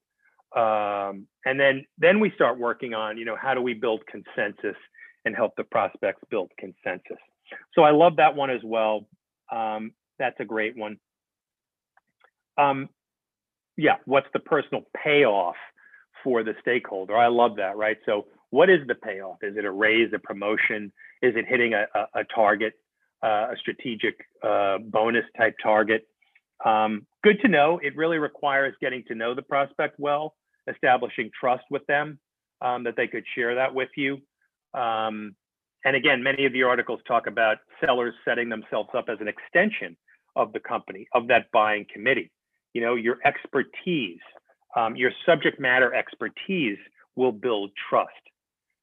Um, 0.55 1.27
and 1.45 1.59
then 1.59 1.85
then 1.97 2.19
we 2.19 2.31
start 2.35 2.59
working 2.59 2.93
on, 2.93 3.17
you 3.17 3.25
know, 3.25 3.37
how 3.41 3.53
do 3.53 3.61
we 3.61 3.73
build 3.73 4.01
consensus 4.07 4.75
and 5.23 5.35
help 5.35 5.53
the 5.55 5.63
prospects 5.63 6.21
build 6.29 6.51
consensus. 6.57 7.17
So 7.73 7.83
I 7.83 7.91
love 7.91 8.17
that 8.17 8.35
one 8.35 8.49
as 8.49 8.61
well. 8.63 9.07
Um, 9.51 9.91
that's 10.19 10.39
a 10.39 10.45
great 10.45 10.77
one. 10.77 10.97
Um, 12.57 12.89
yeah, 13.77 13.95
what's 14.05 14.27
the 14.33 14.39
personal 14.39 14.83
payoff 15.03 15.55
for 16.23 16.43
the 16.43 16.53
stakeholder? 16.61 17.15
I 17.17 17.27
love 17.27 17.55
that, 17.57 17.77
right? 17.77 17.97
So 18.05 18.27
what 18.49 18.69
is 18.69 18.85
the 18.87 18.95
payoff? 18.95 19.37
Is 19.41 19.55
it 19.57 19.65
a 19.65 19.71
raise, 19.71 20.11
a 20.13 20.19
promotion? 20.19 20.91
Is 21.21 21.33
it 21.35 21.45
hitting 21.47 21.73
a, 21.73 21.85
a, 21.95 22.21
a 22.21 22.23
target, 22.35 22.73
uh, 23.23 23.47
a 23.51 23.55
strategic 23.59 24.15
uh, 24.43 24.77
bonus 24.79 25.25
type 25.37 25.55
target? 25.63 26.07
Um, 26.65 27.05
good 27.23 27.39
to 27.41 27.47
know. 27.47 27.79
It 27.81 27.95
really 27.95 28.17
requires 28.17 28.75
getting 28.81 29.03
to 29.07 29.15
know 29.15 29.33
the 29.33 29.41
prospect 29.41 29.99
well, 29.99 30.35
establishing 30.69 31.31
trust 31.37 31.63
with 31.69 31.85
them, 31.87 32.19
um, 32.61 32.83
that 32.83 32.95
they 32.95 33.07
could 33.07 33.23
share 33.35 33.55
that 33.55 33.73
with 33.73 33.89
you. 33.95 34.19
Um, 34.73 35.35
and 35.83 35.95
again, 35.95 36.21
many 36.21 36.45
of 36.45 36.53
the 36.53 36.63
articles 36.63 36.99
talk 37.07 37.27
about 37.27 37.57
sellers 37.83 38.13
setting 38.23 38.49
themselves 38.49 38.89
up 38.95 39.05
as 39.09 39.17
an 39.19 39.27
extension 39.27 39.97
of 40.35 40.53
the 40.53 40.59
company, 40.59 41.07
of 41.13 41.27
that 41.27 41.47
buying 41.51 41.85
committee. 41.91 42.31
You 42.73 42.81
know, 42.81 42.95
your 42.95 43.17
expertise, 43.25 44.19
um, 44.75 44.95
your 44.95 45.11
subject 45.25 45.59
matter 45.59 45.93
expertise 45.93 46.77
will 47.15 47.31
build 47.31 47.71
trust. 47.89 48.11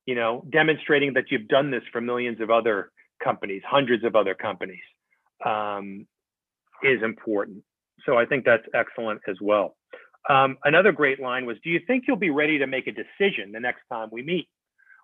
You 0.06 0.14
know, 0.14 0.44
demonstrating 0.50 1.14
that 1.14 1.30
you've 1.30 1.49
done 1.49 1.70
this 1.70 1.82
for 1.92 2.00
millions 2.00 2.40
of 2.40 2.50
other 2.50 2.90
companies, 3.23 3.62
hundreds 3.66 4.04
of 4.04 4.16
other 4.16 4.35
companies, 4.35 4.82
um, 5.44 6.06
is 6.82 7.02
important. 7.02 7.62
So 8.08 8.16
I 8.16 8.24
think 8.24 8.46
that's 8.46 8.64
excellent 8.74 9.20
as 9.28 9.36
well. 9.40 9.76
Um, 10.30 10.56
another 10.64 10.92
great 10.92 11.20
line 11.20 11.44
was, 11.44 11.58
"Do 11.62 11.68
you 11.68 11.80
think 11.86 12.04
you'll 12.08 12.16
be 12.16 12.30
ready 12.30 12.58
to 12.58 12.66
make 12.66 12.86
a 12.86 12.92
decision 12.92 13.52
the 13.52 13.60
next 13.60 13.82
time 13.92 14.08
we 14.10 14.22
meet?" 14.22 14.48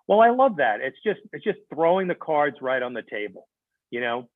Well, 0.07 0.21
I 0.21 0.29
love 0.29 0.57
that. 0.57 0.81
It's 0.81 0.97
just 1.03 1.19
it's 1.31 1.43
just 1.43 1.59
throwing 1.73 2.07
the 2.07 2.15
cards 2.15 2.57
right 2.61 2.81
on 2.81 2.93
the 2.93 3.03
table. 3.03 3.47
You 3.91 4.01
know, 4.01 4.29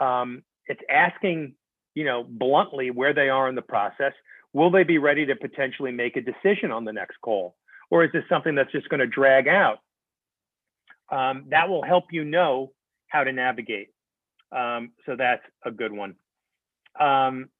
um, 0.00 0.42
it's 0.66 0.80
asking 0.90 1.54
you 1.94 2.04
know 2.04 2.24
bluntly 2.26 2.90
where 2.90 3.12
they 3.12 3.28
are 3.28 3.48
in 3.48 3.54
the 3.54 3.62
process. 3.62 4.12
Will 4.54 4.70
they 4.70 4.84
be 4.84 4.98
ready 4.98 5.26
to 5.26 5.36
potentially 5.36 5.92
make 5.92 6.16
a 6.16 6.22
decision 6.22 6.72
on 6.72 6.84
the 6.84 6.92
next 6.92 7.18
call, 7.20 7.54
or 7.90 8.02
is 8.02 8.12
this 8.12 8.24
something 8.30 8.54
that's 8.54 8.72
just 8.72 8.88
going 8.88 9.00
to 9.00 9.06
drag 9.06 9.46
out? 9.46 9.78
Um, 11.10 11.46
that 11.50 11.68
will 11.68 11.82
help 11.82 12.04
you 12.12 12.24
know 12.24 12.72
how 13.08 13.24
to 13.24 13.32
navigate. 13.32 13.88
Um, 14.52 14.92
so 15.04 15.16
that's 15.16 15.42
a 15.64 15.70
good 15.70 15.92
one. 15.92 16.14
Um, 16.98 17.50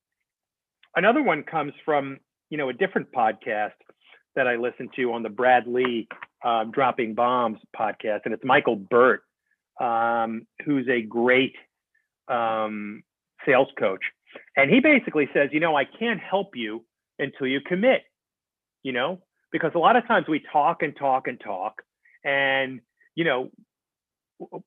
another 0.96 1.22
one 1.22 1.42
comes 1.42 1.72
from 1.84 2.18
you 2.50 2.58
know 2.58 2.68
a 2.68 2.72
different 2.72 3.12
podcast 3.12 3.72
that 4.34 4.46
I 4.46 4.56
listen 4.56 4.88
to 4.96 5.12
on 5.12 5.22
the 5.22 5.28
Brad 5.28 5.66
Lea 5.66 6.08
um, 6.44 6.70
Dropping 6.72 7.14
Bombs 7.14 7.58
podcast, 7.78 8.20
and 8.24 8.34
it's 8.34 8.44
Michael 8.44 8.76
Burt, 8.76 9.22
um, 9.80 10.46
who's 10.64 10.88
a 10.88 11.02
great 11.02 11.54
um, 12.28 13.02
sales 13.46 13.68
coach, 13.78 14.02
and 14.56 14.70
he 14.70 14.80
basically 14.80 15.28
says, 15.32 15.50
you 15.52 15.60
know, 15.60 15.76
I 15.76 15.84
can't 15.84 16.20
help 16.20 16.56
you 16.56 16.84
until 17.18 17.46
you 17.46 17.60
commit, 17.60 18.02
you 18.82 18.92
know, 18.92 19.20
because 19.52 19.72
a 19.74 19.78
lot 19.78 19.96
of 19.96 20.06
times 20.06 20.26
we 20.28 20.42
talk 20.52 20.82
and 20.82 20.96
talk 20.96 21.28
and 21.28 21.40
talk, 21.40 21.82
and 22.24 22.80
you 23.14 23.24
know, 23.24 23.50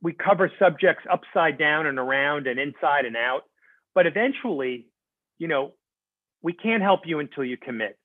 we 0.02 0.14
cover 0.14 0.52
subjects 0.58 1.04
upside 1.12 1.60
down 1.60 1.86
and 1.86 2.00
around 2.00 2.48
and 2.48 2.60
inside 2.60 3.06
and 3.06 3.16
out, 3.16 3.42
but 3.94 4.08
eventually, 4.08 4.88
you 5.38 5.48
know, 5.48 5.74
we 6.42 6.54
can't 6.54 6.82
help 6.82 7.02
you 7.06 7.20
until 7.20 7.44
you 7.44 7.58
commit. 7.58 7.98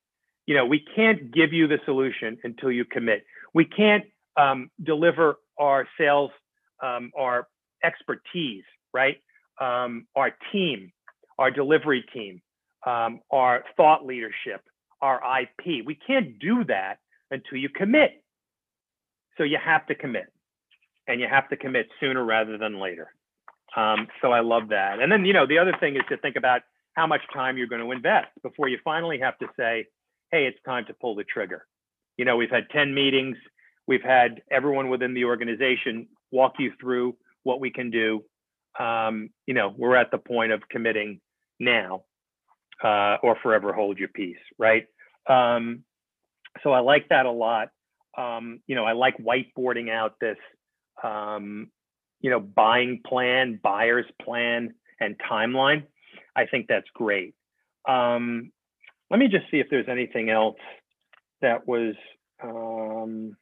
You 0.47 0.55
know, 0.57 0.67
we 0.67 0.85
can't 0.95 1.33
give 1.33 1.53
you 1.53 1.67
the 1.67 1.79
solution 1.85 2.39
until 2.45 2.71
you 2.71 2.85
commit. 2.85 3.25
We 3.55 3.65
can't 3.65 4.05
um, 4.37 4.71
deliver 4.83 5.37
our 5.59 5.87
sales, 5.99 6.31
um, 6.83 7.11
our 7.17 7.49
expertise, 7.83 8.65
right? 8.93 9.17
Um, 9.61 10.07
our 10.17 10.33
team, 10.53 10.93
our 11.39 11.51
delivery 11.51 12.05
team, 12.13 12.43
um, 12.87 13.21
our 13.31 13.65
thought 13.77 14.05
leadership, 14.05 14.63
our 15.01 15.21
IP. 15.41 15.85
We 15.87 15.95
can't 16.07 16.39
do 16.39 16.65
that 16.65 16.99
until 17.31 17.59
you 17.59 17.69
commit. 17.69 18.23
So 19.39 19.45
you 19.45 19.59
have 19.65 19.87
to 19.87 19.95
commit 19.95 20.33
and 21.09 21.21
you 21.21 21.27
have 21.29 21.49
to 21.49 21.57
commit 21.57 21.89
sooner 22.01 22.25
rather 22.25 22.59
than 22.59 22.81
later. 22.81 23.13
Um, 23.77 24.07
so 24.23 24.31
I 24.31 24.41
love 24.41 24.69
that. 24.69 25.01
And 25.01 25.11
then, 25.11 25.25
you 25.25 25.33
know, 25.33 25.47
the 25.47 25.59
other 25.59 25.75
thing 25.81 25.97
is 25.97 26.03
to 26.09 26.17
think 26.17 26.37
about 26.37 26.63
how 26.95 27.07
much 27.07 27.21
time 27.33 27.57
you're 27.57 27.67
going 27.67 27.83
to 27.83 27.91
invest 27.93 28.29
before 28.43 28.69
you 28.69 28.79
finally 28.85 29.19
have 29.19 29.39
to 29.39 29.47
say, 29.57 29.87
hey, 30.31 30.47
it's 30.47 30.59
time 30.65 30.85
to 30.87 30.95
pull 30.95 31.15
the 31.15 31.25
trigger. 31.25 31.67
You 32.17 32.25
know, 32.25 32.37
we've 32.37 32.51
had 32.51 32.69
10 32.71 32.95
meetings, 32.95 33.37
we've 33.87 34.03
had 34.03 34.43
everyone 34.51 34.89
within 34.89 35.15
the 35.15 35.25
organization 35.25 36.09
walk 36.31 36.55
you 36.59 36.73
through 36.81 37.17
what 37.43 37.61
we 37.61 37.71
can 37.71 37.91
do. 37.91 38.25
Um, 38.79 39.31
you 39.47 39.55
know, 39.55 39.73
we're 39.77 39.97
at 39.97 40.11
the 40.11 40.19
point 40.19 40.53
of 40.53 40.63
committing 40.69 41.21
now 41.61 42.05
uh, 42.83 43.17
or 43.23 43.37
forever 43.43 43.73
hold 43.73 43.99
your 43.99 44.09
peace, 44.09 44.39
right? 44.59 44.87
Um, 45.29 45.85
so 46.63 46.73
I 46.73 46.81
like 46.81 47.09
that 47.11 47.27
a 47.27 47.31
lot. 47.31 47.69
Um, 48.17 48.61
you 48.67 48.77
know, 48.77 48.85
I 48.85 48.93
like 48.93 49.17
whiteboarding 49.19 49.91
out 49.91 50.15
this 50.21 50.39
um, 51.03 51.71
you 52.21 52.31
know, 52.31 52.41
buying 52.41 53.01
plan, 53.07 53.61
buyer's 53.63 54.07
plan, 54.23 54.75
and 55.01 55.17
timeline. 55.31 55.85
I 56.37 56.47
think 56.47 56.67
that's 56.69 56.89
great. 56.95 57.35
Um, 57.89 58.51
let 59.11 59.21
me 59.21 59.29
just 59.29 59.51
see 59.51 59.59
if 59.59 59.67
there's 59.71 59.89
anything 59.89 60.31
else 60.31 60.57
that 61.43 61.67
was 61.67 61.95
um, 62.43 63.37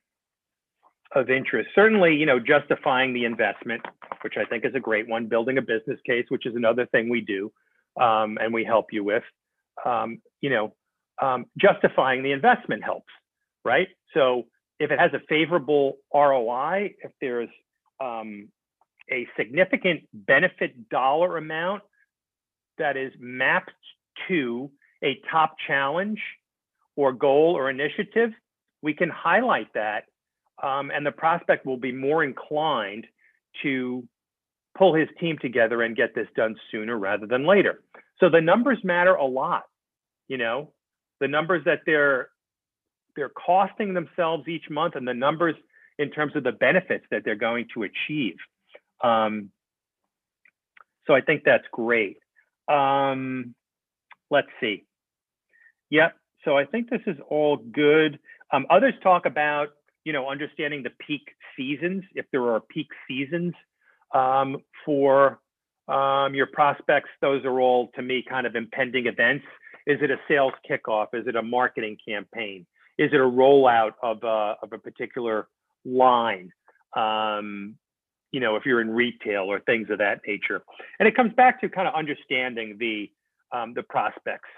of 1.15 1.31
interest. 1.31 1.71
Certainly, 1.75 2.17
you 2.17 2.27
know, 2.27 2.39
justifying 2.39 3.15
the 3.15 3.25
investment, 3.25 3.83
which 4.23 4.35
I 4.37 4.45
think 4.45 4.65
is 4.65 4.75
a 4.75 4.81
great 4.81 5.09
one. 5.09 5.27
Building 5.27 5.59
a 5.59 5.63
business 5.63 5.99
case, 6.07 6.27
which 6.29 6.47
is 6.47 6.55
another 6.57 6.87
thing 6.87 7.09
we 7.09 7.21
do, 7.21 7.53
um, 8.01 8.39
and 8.41 8.53
we 8.53 8.65
help 8.65 8.87
you 8.93 9.05
with. 9.05 9.23
Um, 9.85 10.21
you 10.41 10.51
know, 10.51 10.75
um, 11.21 11.47
justifying 11.59 12.23
the 12.23 12.33
investment 12.33 12.83
helps, 12.85 13.13
right? 13.65 13.89
So 14.15 14.45
if 14.79 14.91
it 14.91 14.99
has 14.99 15.13
a 15.15 15.21
favorable 15.29 15.99
ROI, 16.13 16.95
if 17.03 17.13
there's 17.21 17.49
um, 18.01 18.49
a 19.11 19.27
significant 19.37 20.03
benefit 20.13 20.89
dollar 20.89 21.37
amount 21.37 21.83
that 22.79 22.97
is 22.97 23.13
mapped 23.19 23.73
to 24.29 24.71
a 25.03 25.21
top 25.31 25.57
challenge 25.67 26.21
or 26.97 27.13
goal 27.13 27.55
or 27.57 27.71
initiative, 27.71 28.31
we 28.83 28.95
can 28.95 29.09
highlight 29.09 29.73
that 29.75 30.05
um, 30.63 30.91
and 30.91 31.05
the 31.05 31.13
prospect 31.13 31.67
will 31.67 31.77
be 31.77 31.93
more 31.93 32.23
inclined 32.23 33.07
to 33.63 34.07
pull 34.77 34.95
his 34.95 35.09
team 35.21 35.37
together 35.41 35.83
and 35.83 35.97
get 35.97 36.15
this 36.15 36.29
done 36.37 36.57
sooner 36.71 36.97
rather 36.99 37.27
than 37.27 37.47
later. 37.47 37.83
So 38.21 38.31
the 38.31 38.41
numbers 38.41 38.79
matter 38.85 39.15
a 39.15 39.27
lot, 39.27 39.65
you 40.29 40.39
know, 40.39 40.73
the 41.21 41.29
numbers 41.29 41.65
that 41.65 41.81
they're 41.85 42.29
they're 43.15 43.31
costing 43.31 43.93
themselves 43.93 44.49
each 44.49 44.71
month 44.71 44.95
and 44.97 45.07
the 45.07 45.13
numbers 45.13 45.55
in 45.99 46.11
terms 46.11 46.35
of 46.35 46.45
the 46.45 46.53
benefits 46.53 47.05
that 47.11 47.23
they're 47.25 47.35
going 47.35 47.67
to 47.75 47.83
achieve. 47.83 48.37
Um, 49.05 49.51
so 51.07 51.15
I 51.15 51.21
think 51.21 51.43
that's 51.45 51.67
great. 51.71 52.17
Um, 52.69 53.55
let's 54.31 54.49
see. 54.61 54.85
Yep. 55.91 56.17
So 56.45 56.57
I 56.57 56.65
think 56.65 56.91
this 56.91 57.03
is 57.07 57.17
all 57.29 57.57
good. 57.57 58.19
Um, 58.53 58.67
others 58.71 58.95
talk 59.03 59.27
about, 59.27 59.69
you 60.05 60.13
know, 60.13 60.29
understanding 60.29 60.83
the 60.83 60.91
peak 61.07 61.23
seasons, 61.57 62.03
if 62.15 62.27
there 62.33 62.43
are 62.53 62.61
peak 62.61 62.89
seasons 63.07 63.55
um, 64.15 64.59
for 64.85 65.41
um, 65.89 66.35
your 66.35 66.47
prospects. 66.47 67.11
Those 67.21 67.45
are 67.45 67.61
all, 67.61 67.89
to 67.95 68.03
me, 68.03 68.25
kind 68.29 68.47
of 68.47 68.57
impending 68.57 69.07
events. 69.07 69.45
Is 69.87 69.99
it 70.01 70.11
a 70.11 70.17
sales 70.29 70.53
kickoff? 70.69 71.09
Is 71.13 71.27
it 71.27 71.37
a 71.37 71.43
marketing 71.43 71.97
campaign? 72.07 72.67
Is 72.99 73.11
it 73.13 73.21
a 73.21 73.25
rollout 73.25 73.93
of 74.03 74.23
a, 74.23 74.57
of 74.63 74.73
a 74.73 74.79
particular 74.79 75.49
line? 75.85 76.53
Um, 76.97 77.77
you 78.33 78.41
know, 78.41 78.57
if 78.57 78.67
you're 78.67 78.81
in 78.81 78.91
retail 78.91 79.45
or 79.45 79.61
things 79.61 79.89
of 79.91 79.99
that 79.99 80.21
nature. 80.27 80.63
And 80.99 81.07
it 81.07 81.15
comes 81.15 81.33
back 81.35 81.61
to 81.61 81.69
kind 81.69 81.87
of 81.87 81.95
understanding 81.95 82.77
the 82.79 83.11
um, 83.53 83.75
the 83.75 83.83
prospects 83.83 84.49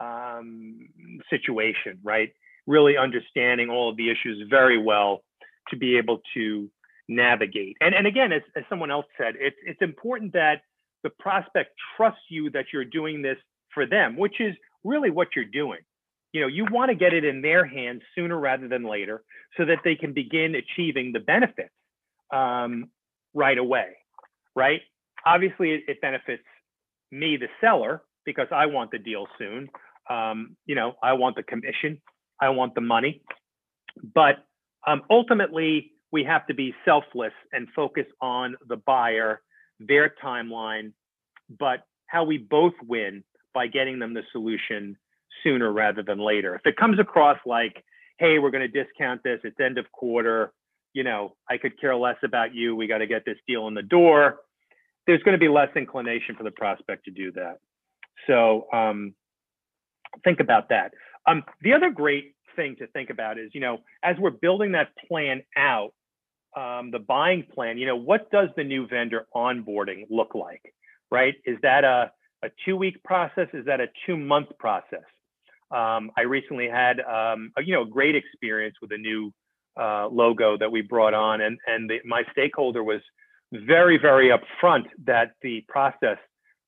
um, 0.00 0.88
situation, 1.28 1.98
right? 2.02 2.32
Really 2.66 2.96
understanding 2.96 3.68
all 3.68 3.90
of 3.90 3.96
the 3.96 4.10
issues 4.10 4.46
very 4.48 4.78
well 4.78 5.22
to 5.68 5.76
be 5.76 5.98
able 5.98 6.20
to 6.34 6.70
navigate. 7.08 7.76
And 7.80 7.94
and 7.94 8.06
again, 8.06 8.32
as, 8.32 8.42
as 8.56 8.64
someone 8.68 8.90
else 8.90 9.06
said, 9.18 9.34
it's 9.38 9.56
it's 9.64 9.82
important 9.82 10.32
that 10.32 10.62
the 11.04 11.10
prospect 11.10 11.70
trusts 11.96 12.22
you 12.30 12.50
that 12.50 12.66
you're 12.72 12.84
doing 12.84 13.22
this 13.22 13.36
for 13.72 13.86
them, 13.86 14.16
which 14.16 14.40
is 14.40 14.54
really 14.82 15.10
what 15.10 15.28
you're 15.36 15.44
doing 15.44 15.80
you 16.32 16.40
know 16.40 16.46
you 16.46 16.66
want 16.70 16.90
to 16.90 16.94
get 16.94 17.14
it 17.14 17.24
in 17.24 17.42
their 17.42 17.64
hands 17.64 18.02
sooner 18.14 18.38
rather 18.38 18.68
than 18.68 18.84
later 18.84 19.22
so 19.56 19.64
that 19.64 19.78
they 19.84 19.94
can 19.94 20.12
begin 20.12 20.54
achieving 20.54 21.12
the 21.12 21.20
benefits 21.20 21.72
um, 22.32 22.90
right 23.34 23.58
away 23.58 23.88
right? 24.58 24.80
Obviously 25.24 25.70
it, 25.70 25.82
it, 25.86 26.00
benefits 26.00 26.42
me 27.12 27.36
the 27.36 27.46
seller 27.60 28.02
because 28.26 28.48
i 28.52 28.66
want 28.66 28.90
the 28.90 28.98
deal 28.98 29.26
soon. 29.38 29.68
Um, 30.10 30.56
you 30.66 30.74
know 30.74 30.94
i 31.02 31.12
want 31.12 31.36
the 31.36 31.42
commission 31.42 32.00
i 32.40 32.48
want 32.50 32.74
the 32.74 32.80
money. 32.80 33.22
But 34.14 34.36
um, 34.86 35.02
ultimately 35.10 35.92
we 36.10 36.24
have 36.24 36.46
to 36.48 36.54
be 36.54 36.74
selfless 36.84 37.32
and 37.52 37.68
focus 37.74 38.06
on 38.20 38.56
the 38.68 38.76
buyer 38.76 39.42
their 39.80 40.12
timeline 40.22 40.92
but 41.58 41.80
how 42.06 42.24
we 42.24 42.36
both 42.38 42.74
win 42.86 43.22
by 43.54 43.66
getting 43.66 43.98
them 43.98 44.12
the 44.12 44.22
solution 44.32 44.96
sooner 45.42 45.72
rather 45.72 46.02
than 46.02 46.18
later. 46.18 46.54
If 46.54 46.62
it 46.66 46.76
comes 46.76 46.98
across 46.98 47.38
like, 47.46 47.84
hey, 48.18 48.38
we're 48.38 48.50
going 48.50 48.68
to 48.70 48.84
discount 48.84 49.22
this, 49.22 49.40
it's 49.44 49.58
end 49.60 49.78
of 49.78 49.90
quarter, 49.92 50.52
you 50.98 51.04
know, 51.04 51.36
I 51.48 51.58
could 51.58 51.80
care 51.80 51.94
less 51.94 52.16
about 52.24 52.52
you, 52.52 52.74
we 52.74 52.88
got 52.88 52.98
to 52.98 53.06
get 53.06 53.24
this 53.24 53.36
deal 53.46 53.68
in 53.68 53.74
the 53.74 53.84
door, 53.84 54.40
there's 55.06 55.22
going 55.22 55.32
to 55.32 55.38
be 55.38 55.48
less 55.48 55.68
inclination 55.76 56.34
for 56.34 56.42
the 56.42 56.50
prospect 56.50 57.04
to 57.04 57.12
do 57.12 57.30
that. 57.32 57.58
So 58.26 58.66
um, 58.72 59.14
think 60.24 60.40
about 60.40 60.70
that. 60.70 60.90
Um, 61.24 61.44
the 61.62 61.72
other 61.72 61.90
great 61.90 62.34
thing 62.56 62.74
to 62.80 62.88
think 62.88 63.10
about 63.10 63.38
is, 63.38 63.52
you 63.54 63.60
know, 63.60 63.78
as 64.02 64.16
we're 64.18 64.32
building 64.32 64.72
that 64.72 64.88
plan 65.06 65.42
out, 65.56 65.92
um, 66.56 66.90
the 66.90 66.98
buying 66.98 67.46
plan, 67.54 67.78
you 67.78 67.86
know, 67.86 67.94
what 67.94 68.28
does 68.32 68.48
the 68.56 68.64
new 68.64 68.88
vendor 68.88 69.26
onboarding 69.36 70.04
look 70.10 70.34
like, 70.34 70.74
right? 71.12 71.36
Is 71.44 71.58
that 71.62 71.84
a, 71.84 72.10
a 72.42 72.48
two 72.64 72.76
week 72.76 73.04
process? 73.04 73.46
Is 73.52 73.66
that 73.66 73.80
a 73.80 73.86
two 74.04 74.16
month 74.16 74.48
process? 74.58 75.06
Um, 75.70 76.10
I 76.16 76.22
recently 76.22 76.68
had 76.68 76.98
um, 76.98 77.52
a, 77.56 77.62
you 77.62 77.72
know 77.74 77.82
a 77.82 77.86
great 77.86 78.16
experience 78.16 78.76
with 78.82 78.90
a 78.90 78.98
new 78.98 79.32
uh, 79.78 80.08
logo 80.08 80.56
that 80.58 80.70
we 80.70 80.82
brought 80.82 81.14
on, 81.14 81.40
and 81.40 81.58
and 81.66 81.90
the, 81.90 81.98
my 82.04 82.22
stakeholder 82.32 82.82
was 82.82 83.00
very 83.52 83.98
very 83.98 84.30
upfront 84.30 84.84
that 85.06 85.32
the 85.42 85.64
process 85.68 86.18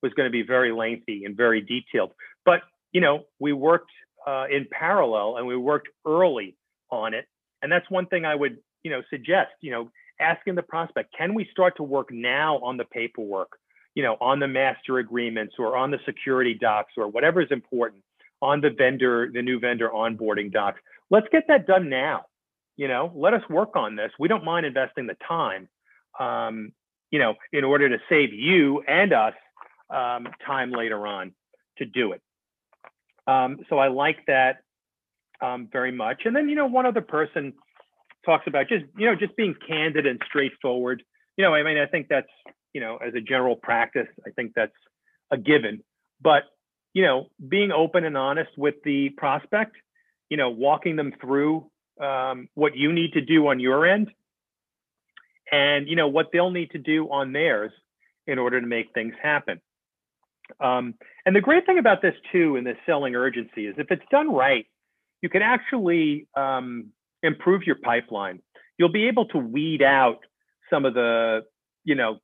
was 0.02 0.12
going 0.14 0.26
to 0.26 0.32
be 0.32 0.42
very 0.42 0.72
lengthy 0.72 1.24
and 1.24 1.36
very 1.36 1.60
detailed. 1.60 2.12
But 2.44 2.60
you 2.92 3.00
know 3.00 3.24
we 3.38 3.52
worked 3.52 3.90
uh, 4.26 4.46
in 4.50 4.66
parallel 4.70 5.36
and 5.36 5.46
we 5.46 5.56
worked 5.56 5.88
early 6.06 6.56
on 6.90 7.14
it, 7.14 7.26
and 7.62 7.70
that's 7.70 7.88
one 7.90 8.06
thing 8.06 8.24
I 8.24 8.34
would 8.34 8.58
you 8.82 8.90
know 8.90 9.02
suggest. 9.10 9.50
You 9.60 9.72
know 9.72 9.90
asking 10.20 10.54
the 10.54 10.62
prospect, 10.62 11.14
can 11.16 11.34
we 11.34 11.48
start 11.50 11.76
to 11.76 11.82
work 11.82 12.12
now 12.12 12.58
on 12.58 12.76
the 12.76 12.84
paperwork? 12.84 13.58
You 13.94 14.04
know, 14.04 14.16
on 14.20 14.38
the 14.38 14.46
master 14.46 14.98
agreements 14.98 15.54
or 15.58 15.76
on 15.76 15.90
the 15.90 15.98
security 16.06 16.54
docs 16.54 16.92
or 16.96 17.08
whatever 17.08 17.40
is 17.40 17.50
important 17.50 18.02
on 18.40 18.60
the 18.60 18.70
vendor, 18.70 19.30
the 19.32 19.42
new 19.42 19.58
vendor 19.58 19.90
onboarding 19.92 20.52
docs. 20.52 20.80
Let's 21.10 21.26
get 21.32 21.48
that 21.48 21.66
done 21.66 21.88
now. 21.88 22.26
You 22.80 22.88
know, 22.88 23.12
let 23.14 23.34
us 23.34 23.42
work 23.50 23.76
on 23.76 23.94
this. 23.94 24.10
We 24.18 24.26
don't 24.26 24.42
mind 24.42 24.64
investing 24.64 25.06
the 25.06 25.16
time, 25.28 25.68
um, 26.18 26.72
you 27.10 27.18
know, 27.18 27.34
in 27.52 27.62
order 27.62 27.90
to 27.90 27.98
save 28.08 28.32
you 28.32 28.82
and 28.88 29.12
us 29.12 29.34
um, 29.90 30.26
time 30.46 30.70
later 30.70 31.06
on 31.06 31.34
to 31.76 31.84
do 31.84 32.12
it. 32.12 32.22
Um, 33.26 33.58
so 33.68 33.76
I 33.76 33.88
like 33.88 34.24
that 34.28 34.62
um, 35.42 35.68
very 35.70 35.92
much. 35.92 36.22
And 36.24 36.34
then, 36.34 36.48
you 36.48 36.54
know, 36.54 36.64
one 36.64 36.86
other 36.86 37.02
person 37.02 37.52
talks 38.24 38.46
about 38.46 38.70
just, 38.70 38.86
you 38.96 39.04
know, 39.04 39.14
just 39.14 39.36
being 39.36 39.54
candid 39.68 40.06
and 40.06 40.18
straightforward. 40.26 41.02
You 41.36 41.44
know, 41.44 41.52
I 41.52 41.62
mean, 41.62 41.76
I 41.76 41.84
think 41.84 42.06
that's, 42.08 42.32
you 42.72 42.80
know, 42.80 42.96
as 42.96 43.12
a 43.14 43.20
general 43.20 43.56
practice, 43.56 44.08
I 44.26 44.30
think 44.30 44.52
that's 44.56 44.72
a 45.30 45.36
given. 45.36 45.84
But 46.22 46.44
you 46.94 47.02
know, 47.02 47.26
being 47.46 47.72
open 47.72 48.04
and 48.04 48.16
honest 48.16 48.50
with 48.56 48.76
the 48.84 49.10
prospect, 49.10 49.76
you 50.30 50.38
know, 50.38 50.48
walking 50.48 50.96
them 50.96 51.12
through 51.20 51.69
um, 52.00 52.48
what 52.54 52.76
you 52.76 52.92
need 52.92 53.12
to 53.12 53.20
do 53.20 53.48
on 53.48 53.60
your 53.60 53.86
end, 53.86 54.10
and 55.52 55.88
you 55.88 55.96
know 55.96 56.08
what 56.08 56.26
they'll 56.32 56.50
need 56.50 56.70
to 56.72 56.78
do 56.78 57.10
on 57.10 57.32
theirs 57.32 57.72
in 58.26 58.38
order 58.38 58.60
to 58.60 58.66
make 58.66 58.92
things 58.94 59.14
happen. 59.22 59.60
Um, 60.60 60.94
and 61.26 61.34
the 61.34 61.40
great 61.40 61.66
thing 61.66 61.78
about 61.78 62.02
this 62.02 62.14
too, 62.32 62.56
in 62.56 62.64
this 62.64 62.76
selling 62.86 63.14
urgency, 63.14 63.66
is 63.66 63.74
if 63.78 63.90
it's 63.90 64.04
done 64.10 64.32
right, 64.32 64.66
you 65.22 65.28
can 65.28 65.42
actually 65.42 66.26
um, 66.36 66.86
improve 67.22 67.62
your 67.64 67.76
pipeline. 67.76 68.40
You'll 68.78 68.92
be 68.92 69.08
able 69.08 69.26
to 69.26 69.38
weed 69.38 69.82
out 69.82 70.20
some 70.70 70.84
of 70.84 70.94
the, 70.94 71.40
you 71.84 71.94
know, 71.94 72.18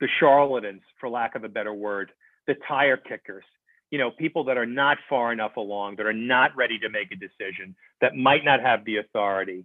the 0.00 0.08
charlatans, 0.18 0.82
for 0.98 1.08
lack 1.08 1.34
of 1.34 1.44
a 1.44 1.48
better 1.48 1.74
word, 1.74 2.10
the 2.46 2.54
tire 2.66 2.96
kickers, 2.96 3.44
you 3.90 3.98
know, 3.98 4.10
people 4.10 4.44
that 4.44 4.58
are 4.58 4.66
not 4.66 4.98
far 5.08 5.32
enough 5.32 5.56
along, 5.56 5.96
that 5.96 6.06
are 6.06 6.12
not 6.12 6.54
ready 6.56 6.78
to 6.80 6.88
make 6.88 7.10
a 7.10 7.16
decision, 7.16 7.74
that 8.00 8.14
might 8.14 8.44
not 8.44 8.60
have 8.60 8.84
the 8.84 8.98
authority. 8.98 9.64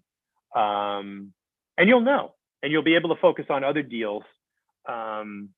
Um, 0.56 1.34
and 1.78 1.90
you'll 1.90 2.02
know, 2.02 2.34
and 2.62 2.72
you'll 2.72 2.84
be 2.84 2.96
able 2.96 3.14
to 3.14 3.22
focus 3.22 3.46
on 3.50 3.64
other 3.64 3.82
deals 3.82 4.24
um, 4.88 5.50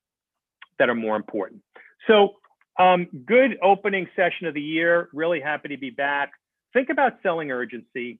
that 0.78 0.88
are 0.88 0.94
more 0.94 1.16
important. 1.16 1.62
So, 2.06 2.34
um, 2.78 3.06
good 3.24 3.56
opening 3.62 4.06
session 4.16 4.46
of 4.46 4.54
the 4.54 4.60
year. 4.60 5.08
Really 5.12 5.40
happy 5.40 5.68
to 5.68 5.78
be 5.78 5.90
back. 5.90 6.32
Think 6.72 6.90
about 6.90 7.14
selling 7.22 7.50
urgency. 7.50 8.18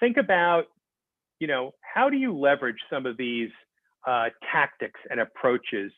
Think 0.00 0.16
about, 0.16 0.64
you 1.40 1.46
know, 1.46 1.72
how 1.82 2.08
do 2.08 2.16
you 2.16 2.36
leverage 2.36 2.78
some 2.88 3.04
of 3.04 3.18
these 3.18 3.50
uh, 4.06 4.30
tactics 4.50 4.98
and 5.10 5.20
approaches 5.20 5.92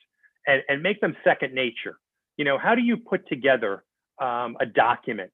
and, 0.47 0.63
and 0.69 0.83
make 0.83 1.01
them 1.01 1.17
second 1.23 1.55
nature? 1.55 1.99
You 2.37 2.45
know, 2.45 2.59
how 2.59 2.75
do 2.75 2.83
you 2.83 2.97
put 2.97 3.29
together 3.29 3.85
um, 4.21 4.57
a 4.61 4.67
document 4.67 5.31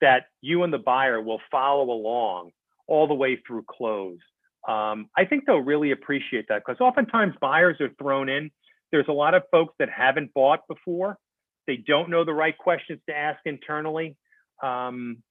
that 0.00 0.26
you 0.40 0.62
and 0.62 0.72
the 0.72 0.78
buyer 0.78 1.20
will 1.20 1.40
follow 1.50 1.90
along 1.90 2.50
all 2.86 3.06
the 3.06 3.14
way 3.14 3.40
through 3.46 3.64
close? 3.68 4.18
Um, 4.68 5.08
I 5.16 5.24
think 5.24 5.44
they'll 5.46 5.58
really 5.58 5.92
appreciate 5.92 6.46
that 6.48 6.62
because 6.66 6.80
oftentimes 6.80 7.34
buyers 7.40 7.80
are 7.80 7.90
thrown 8.00 8.28
in. 8.28 8.50
There's 8.90 9.08
a 9.08 9.12
lot 9.12 9.34
of 9.34 9.42
folks 9.50 9.74
that 9.78 9.88
haven't 9.88 10.34
bought 10.34 10.66
before. 10.68 11.18
They 11.66 11.76
don't 11.76 12.10
know 12.10 12.24
the 12.24 12.32
right 12.32 12.56
questions 12.56 13.00
to 13.08 13.16
ask 13.16 13.40
internally. 13.44 14.16
Um, 14.62 15.22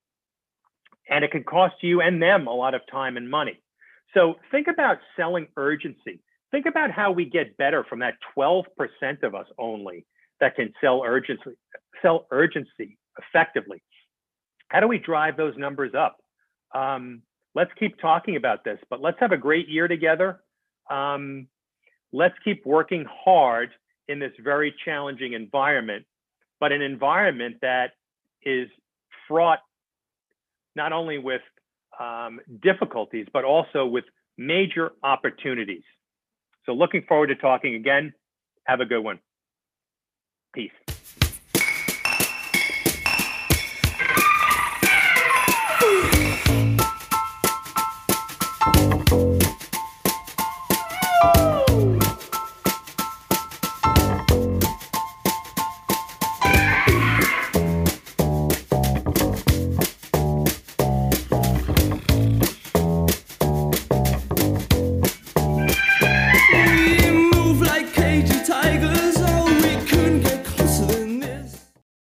and 1.09 1.23
it 1.23 1.31
can 1.31 1.43
cost 1.43 1.75
you 1.81 2.01
and 2.01 2.21
them 2.21 2.47
a 2.47 2.53
lot 2.53 2.73
of 2.73 2.81
time 2.91 3.17
and 3.17 3.29
money. 3.29 3.61
So 4.13 4.35
think 4.51 4.67
about 4.67 4.97
selling 5.17 5.47
urgency. 5.57 6.19
Think 6.51 6.65
about 6.65 6.91
how 6.91 7.11
we 7.11 7.25
get 7.25 7.57
better 7.57 7.83
from 7.83 7.99
that 7.99 8.15
12% 8.37 8.63
of 9.23 9.35
us 9.35 9.47
only 9.57 10.05
that 10.39 10.55
can 10.55 10.73
sell 10.81 11.03
urgency, 11.05 11.51
sell 12.01 12.27
urgency 12.31 12.97
effectively. 13.19 13.81
How 14.69 14.79
do 14.79 14.87
we 14.87 14.97
drive 14.97 15.37
those 15.37 15.55
numbers 15.57 15.93
up? 15.97 16.17
Um, 16.73 17.21
let's 17.53 17.71
keep 17.79 17.99
talking 17.99 18.35
about 18.35 18.63
this, 18.63 18.79
but 18.89 19.01
let's 19.01 19.19
have 19.19 19.31
a 19.31 19.37
great 19.37 19.69
year 19.69 19.87
together. 19.87 20.41
Um, 20.89 21.47
let's 22.11 22.35
keep 22.43 22.65
working 22.65 23.05
hard 23.09 23.69
in 24.07 24.19
this 24.19 24.33
very 24.43 24.73
challenging 24.83 25.33
environment, 25.33 26.05
but 26.59 26.71
an 26.71 26.81
environment 26.81 27.57
that 27.61 27.91
is 28.43 28.67
fraught 29.27 29.59
not 30.75 30.91
only 30.91 31.17
with 31.17 31.41
um, 31.99 32.39
difficulties, 32.61 33.27
but 33.31 33.43
also 33.45 33.85
with 33.85 34.03
major 34.37 34.91
opportunities. 35.03 35.83
So 36.65 36.73
looking 36.73 37.03
forward 37.07 37.27
to 37.27 37.35
talking 37.35 37.75
again. 37.75 38.13
Have 38.65 38.79
a 38.79 38.85
good 38.85 39.01
one. 39.01 39.19
Peace. 40.53 40.71